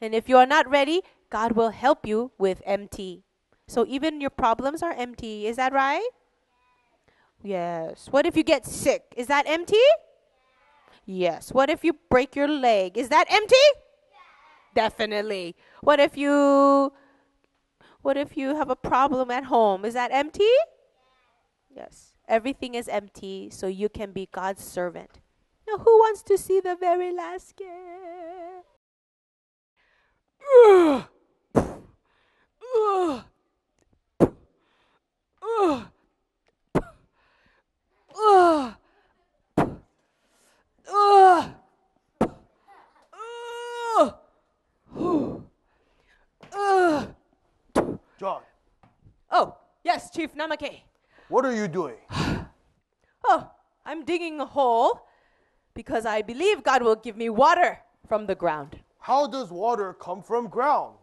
And 0.00 0.14
if 0.14 0.28
you 0.28 0.36
are 0.36 0.46
not 0.46 0.68
ready, 0.68 1.02
God 1.30 1.52
will 1.52 1.70
help 1.70 2.06
you 2.06 2.32
with 2.38 2.62
empty. 2.66 3.24
So 3.66 3.84
even 3.88 4.20
your 4.20 4.30
problems 4.30 4.82
are 4.82 4.92
empty. 4.92 5.46
Is 5.46 5.56
that 5.56 5.72
right? 5.72 6.06
Yes. 7.42 8.08
What 8.10 8.26
if 8.26 8.36
you 8.36 8.42
get 8.42 8.66
sick? 8.66 9.14
Is 9.16 9.26
that 9.28 9.44
empty? 9.46 9.86
Yes. 11.04 11.52
What 11.52 11.70
if 11.70 11.84
you 11.84 11.94
break 12.10 12.36
your 12.36 12.48
leg? 12.48 12.98
Is 12.98 13.08
that 13.08 13.26
empty? 13.30 13.66
Definitely. 14.74 15.56
What 15.80 16.00
if 16.00 16.16
you 16.16 16.92
what 18.02 18.16
if 18.16 18.36
you 18.36 18.54
have 18.54 18.70
a 18.70 18.76
problem 18.76 19.30
at 19.30 19.44
home? 19.44 19.84
Is 19.84 19.94
that 19.94 20.10
empty? 20.12 20.52
Yes. 21.74 22.09
Everything 22.31 22.75
is 22.75 22.87
empty 22.87 23.49
so 23.51 23.67
you 23.67 23.89
can 23.89 24.13
be 24.13 24.29
God's 24.31 24.63
servant. 24.63 25.19
Now 25.67 25.79
who 25.79 25.97
wants 25.99 26.23
to 26.23 26.37
see 26.37 26.61
the 26.61 26.77
very 26.79 27.11
last 27.11 27.49
skit? 27.49 27.67
Ugh. 30.65 31.03
Ugh. 31.53 33.23
Ugh. 35.43 35.87
Ugh. 38.15 38.75
Ugh. 40.87 41.53
Ugh. 44.97 45.43
Ugh. 46.53 47.19
John, 48.17 48.41
Oh, 49.31 49.57
yes, 49.83 50.11
Chief 50.11 50.33
Namake. 50.33 50.83
what 51.27 51.43
are 51.43 51.53
you 51.53 51.67
doing? 51.67 51.95
I'm 53.91 54.05
digging 54.05 54.39
a 54.39 54.45
hole 54.45 55.05
because 55.73 56.05
I 56.05 56.21
believe 56.21 56.63
God 56.63 56.81
will 56.81 56.95
give 56.95 57.17
me 57.17 57.29
water 57.29 57.79
from 58.07 58.25
the 58.25 58.35
ground. 58.35 58.79
How 58.99 59.27
does 59.27 59.51
water 59.51 59.91
come 59.91 60.23
from 60.23 60.47
ground? 60.47 60.95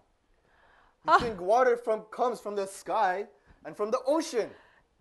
You 1.04 1.12
ah. 1.12 1.18
think 1.18 1.38
water 1.38 1.76
from 1.76 2.04
comes 2.10 2.40
from 2.40 2.56
the 2.56 2.66
sky 2.66 3.26
and 3.66 3.76
from 3.76 3.90
the 3.90 4.00
ocean, 4.06 4.48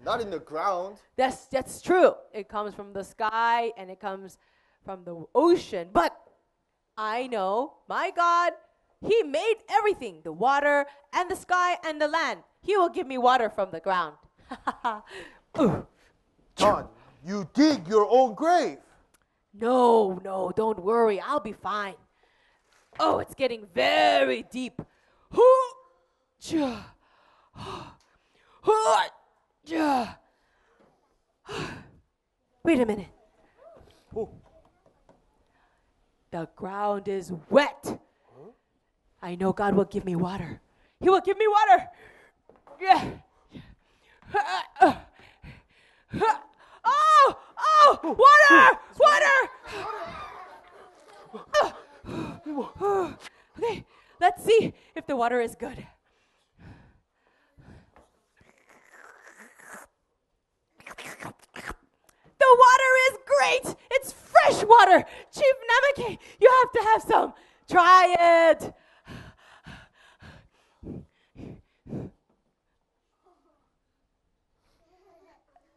not 0.04 0.19
in 0.19 0.30
the 0.30 0.39
ground. 0.39 0.97
That's 1.15 1.47
that's 1.47 1.82
true. 1.82 2.12
It 2.34 2.50
comes 2.50 2.76
from 2.76 2.91
the 2.91 3.06
sky 3.06 3.71
and 3.78 3.89
it 3.89 4.02
comes 4.02 4.38
from 4.84 5.06
the 5.06 5.23
ocean. 5.34 5.88
But 5.93 6.13
I 6.97 7.28
know 7.28 7.76
my 7.88 8.12
God, 8.12 8.52
He 9.00 9.23
made 9.23 9.60
everything, 9.69 10.19
the 10.26 10.34
water 10.34 10.88
and 11.13 11.32
the 11.32 11.38
sky 11.38 11.78
and 11.86 12.02
the 12.02 12.10
land. 12.10 12.41
He 12.60 12.76
will 12.76 12.89
give 12.89 13.08
me 13.08 13.17
water 13.17 13.50
from 13.50 13.71
the 13.71 13.80
ground. 13.80 14.15
John, 16.58 16.89
you 17.28 17.48
dig 17.54 17.88
your 17.88 18.08
own 18.10 18.34
grave. 18.36 18.78
No, 19.54 20.20
no, 20.24 20.52
don't 20.56 20.82
worry. 20.82 21.20
I'll 21.20 21.42
be 21.42 21.52
fine. 21.52 21.96
Oh, 23.00 23.20
it's 23.20 23.36
getting 23.36 23.68
very 23.76 24.44
deep. 24.50 24.82
Wait 32.63 32.80
a 32.80 32.86
minute. 32.86 33.08
Oh, 34.16 34.30
The 36.32 36.48
ground 36.56 37.08
is 37.08 37.34
wet. 37.50 38.00
I 39.22 39.36
know 39.36 39.52
God 39.52 39.76
will 39.76 39.86
give 39.86 40.06
me 40.06 40.16
water. 40.16 40.62
He 41.00 41.10
will 41.10 41.22
give 41.22 41.38
me 41.38 41.48
water. 41.48 41.90
Yeah. 42.80 43.12
Oh, 47.89 47.97
water, 48.04 48.80
water. 49.00 49.38
Okay, 53.58 53.86
let's 54.19 54.43
see 54.43 54.73
if 54.93 55.08
the 55.08 55.15
water 55.15 55.39
is 55.39 55.56
good. 55.56 55.88
The 62.39 62.58
water 62.65 62.91
is 63.10 63.17
great. 63.26 63.76
It's 63.91 64.12
fresh 64.12 64.63
water. 64.65 65.06
Chief 65.34 65.56
Namake, 65.69 66.19
you 66.41 66.50
have 66.62 66.71
to 66.73 66.82
have 66.89 67.02
some. 67.04 67.34
Try 67.69 68.15
it. 68.52 68.73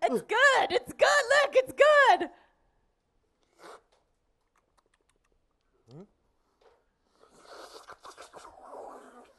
It's 0.02 0.22
good. 0.22 0.70
It's 0.70 0.92
good. 0.92 1.22
Look, 1.30 1.54
it's 1.54 1.72
good. 1.72 2.30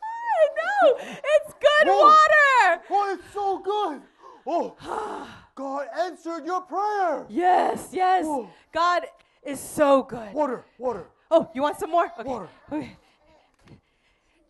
I 0.04 0.48
know. 0.58 0.98
It's 1.00 1.54
good 1.54 1.88
Whoa. 1.88 2.00
water. 2.00 2.84
oh, 2.90 3.16
it's 3.18 3.34
so 3.34 3.60
good. 3.60 4.02
Oh, 4.46 5.28
God 5.56 5.88
answered 6.00 6.46
your 6.46 6.62
prayer. 6.62 7.26
Yes, 7.30 7.90
yes. 7.92 8.26
Whoa. 8.26 8.50
God 8.72 9.06
is 9.44 9.60
so 9.60 10.04
good. 10.04 10.34
Water, 10.34 10.64
water. 10.78 11.06
Oh, 11.30 11.50
you 11.56 11.62
want 11.62 11.80
some 11.80 11.92
more? 11.92 12.12
Okay. 12.20 12.30
Water. 12.30 12.50
Okay. 12.72 12.98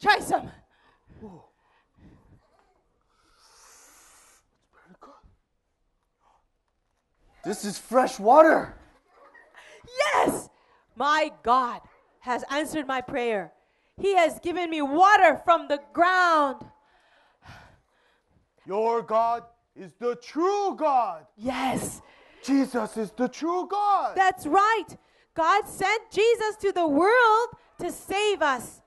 Try 0.01 0.19
some. 0.19 0.49
This 7.43 7.65
is 7.65 7.77
fresh 7.77 8.19
water. 8.19 8.75
Yes! 9.99 10.49
My 10.95 11.31
God 11.43 11.81
has 12.19 12.43
answered 12.51 12.87
my 12.87 13.01
prayer. 13.01 13.51
He 13.97 14.15
has 14.15 14.39
given 14.39 14.69
me 14.69 14.81
water 14.81 15.41
from 15.43 15.67
the 15.67 15.79
ground. 15.93 16.63
Your 18.65 19.01
God 19.01 19.43
is 19.75 19.93
the 19.99 20.15
true 20.17 20.75
God. 20.77 21.25
Yes, 21.37 22.01
Jesus 22.43 22.97
is 22.97 23.11
the 23.11 23.27
true 23.27 23.67
God. 23.69 24.15
that's 24.15 24.45
right. 24.45 24.87
God 25.33 25.67
sent 25.67 26.11
Jesus 26.11 26.55
to 26.61 26.71
the 26.71 26.85
world 26.87 27.49
to 27.79 27.91
save 27.91 28.41
us. 28.41 28.81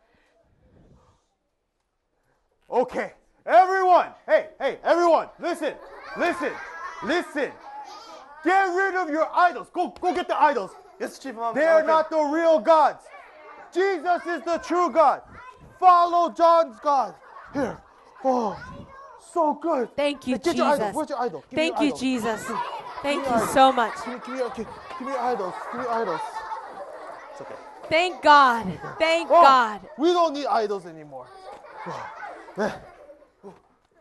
Okay, 2.70 3.12
everyone. 3.46 4.08
Hey, 4.26 4.48
hey, 4.60 4.78
everyone. 4.84 5.28
Listen, 5.38 5.74
listen, 6.18 6.52
listen. 7.04 7.52
Get 8.44 8.64
rid 8.64 8.94
of 8.94 9.08
your 9.10 9.28
idols. 9.34 9.68
Go, 9.72 9.88
go 10.00 10.14
get 10.14 10.28
the 10.28 10.40
idols. 10.40 10.70
Yes, 11.00 11.18
Chief 11.18 11.34
Mom. 11.34 11.54
They 11.54 11.64
are 11.64 11.78
Okay. 11.78 11.86
not 11.86 12.10
the 12.10 12.20
real 12.22 12.58
gods. 12.60 13.04
Jesus 13.72 14.26
is 14.26 14.42
the 14.42 14.58
true 14.58 14.90
God. 14.90 15.22
Follow 15.80 16.30
John's 16.30 16.78
God. 16.80 17.14
Here. 17.52 17.78
Oh, 18.22 18.58
so 19.32 19.54
good. 19.54 19.94
Thank 19.96 20.26
you, 20.26 20.34
Hey, 20.34 20.40
get 20.44 20.56
your 20.56 20.66
idol. 20.66 20.78
Jesus. 20.78 20.96
Where's 20.96 21.08
your 21.10 21.20
idol? 21.20 21.44
Give 21.50 21.50
me 21.50 21.56
Thank 21.56 21.74
your 21.74 21.82
you, 21.82 21.86
idol. 21.88 21.98
Jesus. 21.98 22.46
Thank 23.02 23.24
Give 23.24 23.32
me 23.32 23.38
you 23.38 23.38
your 23.38 23.48
so 23.48 23.72
much. 23.72 23.94
Give 24.04 24.14
me, 24.14 24.20
give 24.26 24.34
me, 24.34 24.42
okay. 24.42 24.66
Give 24.98 25.08
me 25.08 25.14
idols. 25.14 25.54
Give 25.72 25.80
me 25.80 25.86
idols. 25.88 26.20
It's 27.32 27.40
okay. 27.40 27.54
Thank 27.88 28.22
God. 28.22 28.78
Thank 28.98 29.28
Oh, 29.30 29.42
God. 29.42 29.80
We 29.98 30.12
don't 30.12 30.34
need 30.34 30.46
idols 30.46 30.86
anymore. 30.86 31.26
Oh, 31.86 32.10
eh. 32.58 32.70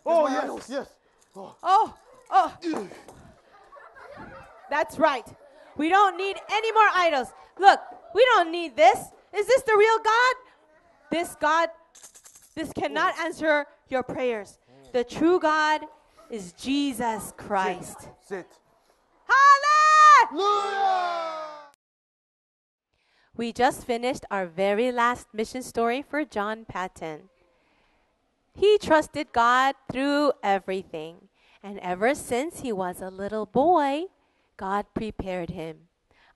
oh 0.05 0.27
yes, 0.27 0.43
idols. 0.43 0.69
yes. 0.69 0.87
Oh, 1.35 1.55
oh, 1.63 1.93
oh. 2.29 2.57
That's 4.73 4.97
right. 4.97 5.27
We 5.77 5.89
don't 5.89 6.17
need 6.17 6.35
any 6.51 6.71
more 6.71 6.89
idols. 6.95 7.27
Look, 7.59 7.79
we 8.15 8.25
don't 8.33 8.51
need 8.51 8.75
this. 8.75 8.97
Is 9.31 9.45
this 9.45 9.61
the 9.61 9.75
real 9.77 9.99
God? 10.03 10.35
This 11.11 11.35
God, 11.39 11.69
this 12.55 12.73
cannot 12.73 13.13
answer 13.19 13.67
your 13.87 14.01
prayers. 14.01 14.57
The 14.91 15.03
true 15.03 15.39
God 15.39 15.81
is 16.31 16.53
Jesus 16.53 17.35
Christ. 17.37 18.09
Sit. 18.25 18.47
Hallelujah! 19.29 20.31
Hallelujah! 20.31 21.53
We 23.37 23.53
just 23.53 23.85
finished 23.85 24.25
our 24.31 24.47
very 24.47 24.91
last 24.91 25.27
mission 25.35 25.61
story 25.61 26.01
for 26.01 26.25
John 26.25 26.65
Paton. 26.65 27.29
He 28.55 28.79
trusted 28.79 29.33
God 29.33 29.75
through 29.91 30.31
everything, 30.41 31.29
and 31.61 31.77
ever 31.77 32.15
since 32.15 32.61
he 32.61 32.71
was 32.71 33.01
a 33.01 33.11
little 33.11 33.45
boy, 33.45 34.05
God 34.63 34.85
prepared 34.93 35.49
him. 35.49 35.89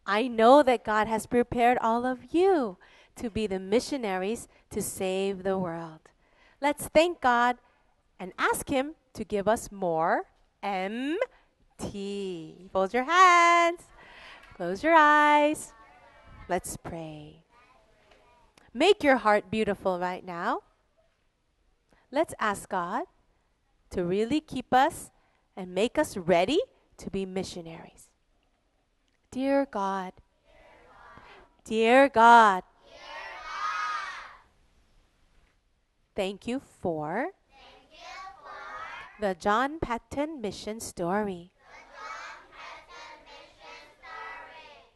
I 0.05 0.27
know 0.27 0.61
that 0.61 0.83
God 0.83 1.07
has 1.07 1.25
prepared 1.25 1.77
all 1.79 2.05
of 2.05 2.33
you 2.35 2.75
to 3.15 3.29
be 3.29 3.47
the 3.47 3.57
missionaries 3.57 4.49
to 4.71 4.81
save 4.81 5.43
the 5.43 5.57
world. 5.57 6.01
Let's 6.61 6.89
thank 6.89 7.21
God 7.21 7.55
and 8.19 8.33
ask 8.37 8.67
Him 8.67 8.95
to 9.13 9.23
give 9.23 9.47
us 9.47 9.71
more 9.71 10.25
MT. 10.61 11.21
Fold 12.73 12.93
your 12.93 13.05
hands, 13.05 13.83
close 14.57 14.83
your 14.83 14.95
eyes. 14.95 15.71
Let's 16.49 16.75
pray. 16.75 17.43
Make 18.73 19.05
your 19.05 19.15
heart 19.23 19.49
beautiful 19.49 19.99
right 19.99 20.25
now. 20.25 20.63
Let's 22.11 22.33
ask 22.41 22.67
God 22.67 23.05
to 23.91 24.03
really 24.03 24.41
keep 24.41 24.73
us 24.73 25.11
and 25.55 25.73
make 25.73 25.97
us 25.97 26.17
ready 26.17 26.59
to 26.97 27.09
be 27.09 27.25
missionaries. 27.25 28.06
Dear 29.37 29.67
God, 29.69 30.13
dear 31.63 32.09
God, 32.09 32.63
thank 36.15 36.47
you 36.47 36.59
for 36.81 37.27
the 39.21 39.35
John 39.35 39.77
Paton 39.77 40.41
mission 40.41 40.79
story. 40.79 41.51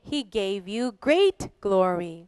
He 0.02 0.24
gave 0.24 0.68
you 0.68 0.92
great 0.94 1.50
glory. 1.62 2.28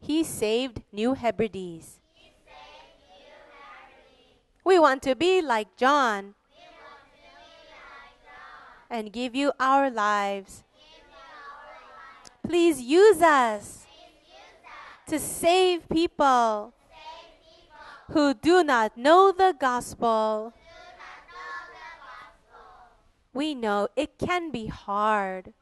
He 0.00 0.24
saved 0.24 0.82
New 0.90 1.14
Hebrides. 1.14 2.00
We 4.64 4.80
want 4.80 5.04
to 5.04 5.14
be 5.14 5.40
like 5.40 5.76
John 5.76 6.34
and 8.90 9.12
give 9.12 9.34
you 9.34 9.52
our 9.60 9.88
lives. 9.90 10.64
Please 12.46 12.80
use 12.80 13.22
us 13.22 13.86
to 15.06 15.18
save 15.18 15.88
people 15.88 16.74
who 18.10 18.34
do 18.34 18.64
not 18.64 18.96
know 18.96 19.32
the 19.32 19.54
gospel. 19.58 20.52
We 23.32 23.54
know 23.54 23.88
it 23.94 24.18
can 24.18 24.50
be 24.50 24.66
hard. 24.66 25.52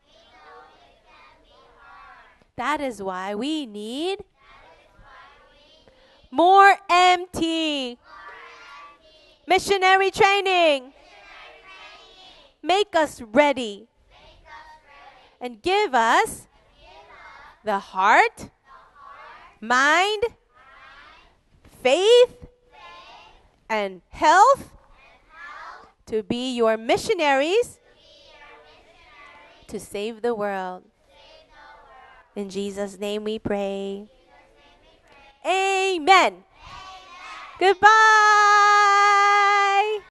That 2.56 2.80
is 2.80 3.02
why 3.02 3.34
we 3.34 3.66
need 3.66 4.20
more 6.30 6.76
MT. 6.90 7.98
Missionary 9.46 10.10
training. 10.10 10.92
Make 12.62 12.94
us 12.94 13.22
ready. 13.22 13.88
And 15.40 15.62
give 15.62 15.94
us 15.94 16.48
the 17.64 17.78
heart, 17.78 18.50
mind, 19.60 20.24
faith, 21.82 22.46
and 23.68 24.02
health 24.08 24.70
to 26.06 26.22
be 26.22 26.54
your 26.56 26.76
missionaries 26.76 27.78
to 29.68 29.78
save 29.78 30.22
the 30.22 30.34
world. 30.34 30.82
In 32.34 32.48
Jesus' 32.48 32.98
name 32.98 33.24
we 33.24 33.38
pray. 33.38 34.08
Amen. 35.46 36.44
Goodbye. 37.58 37.88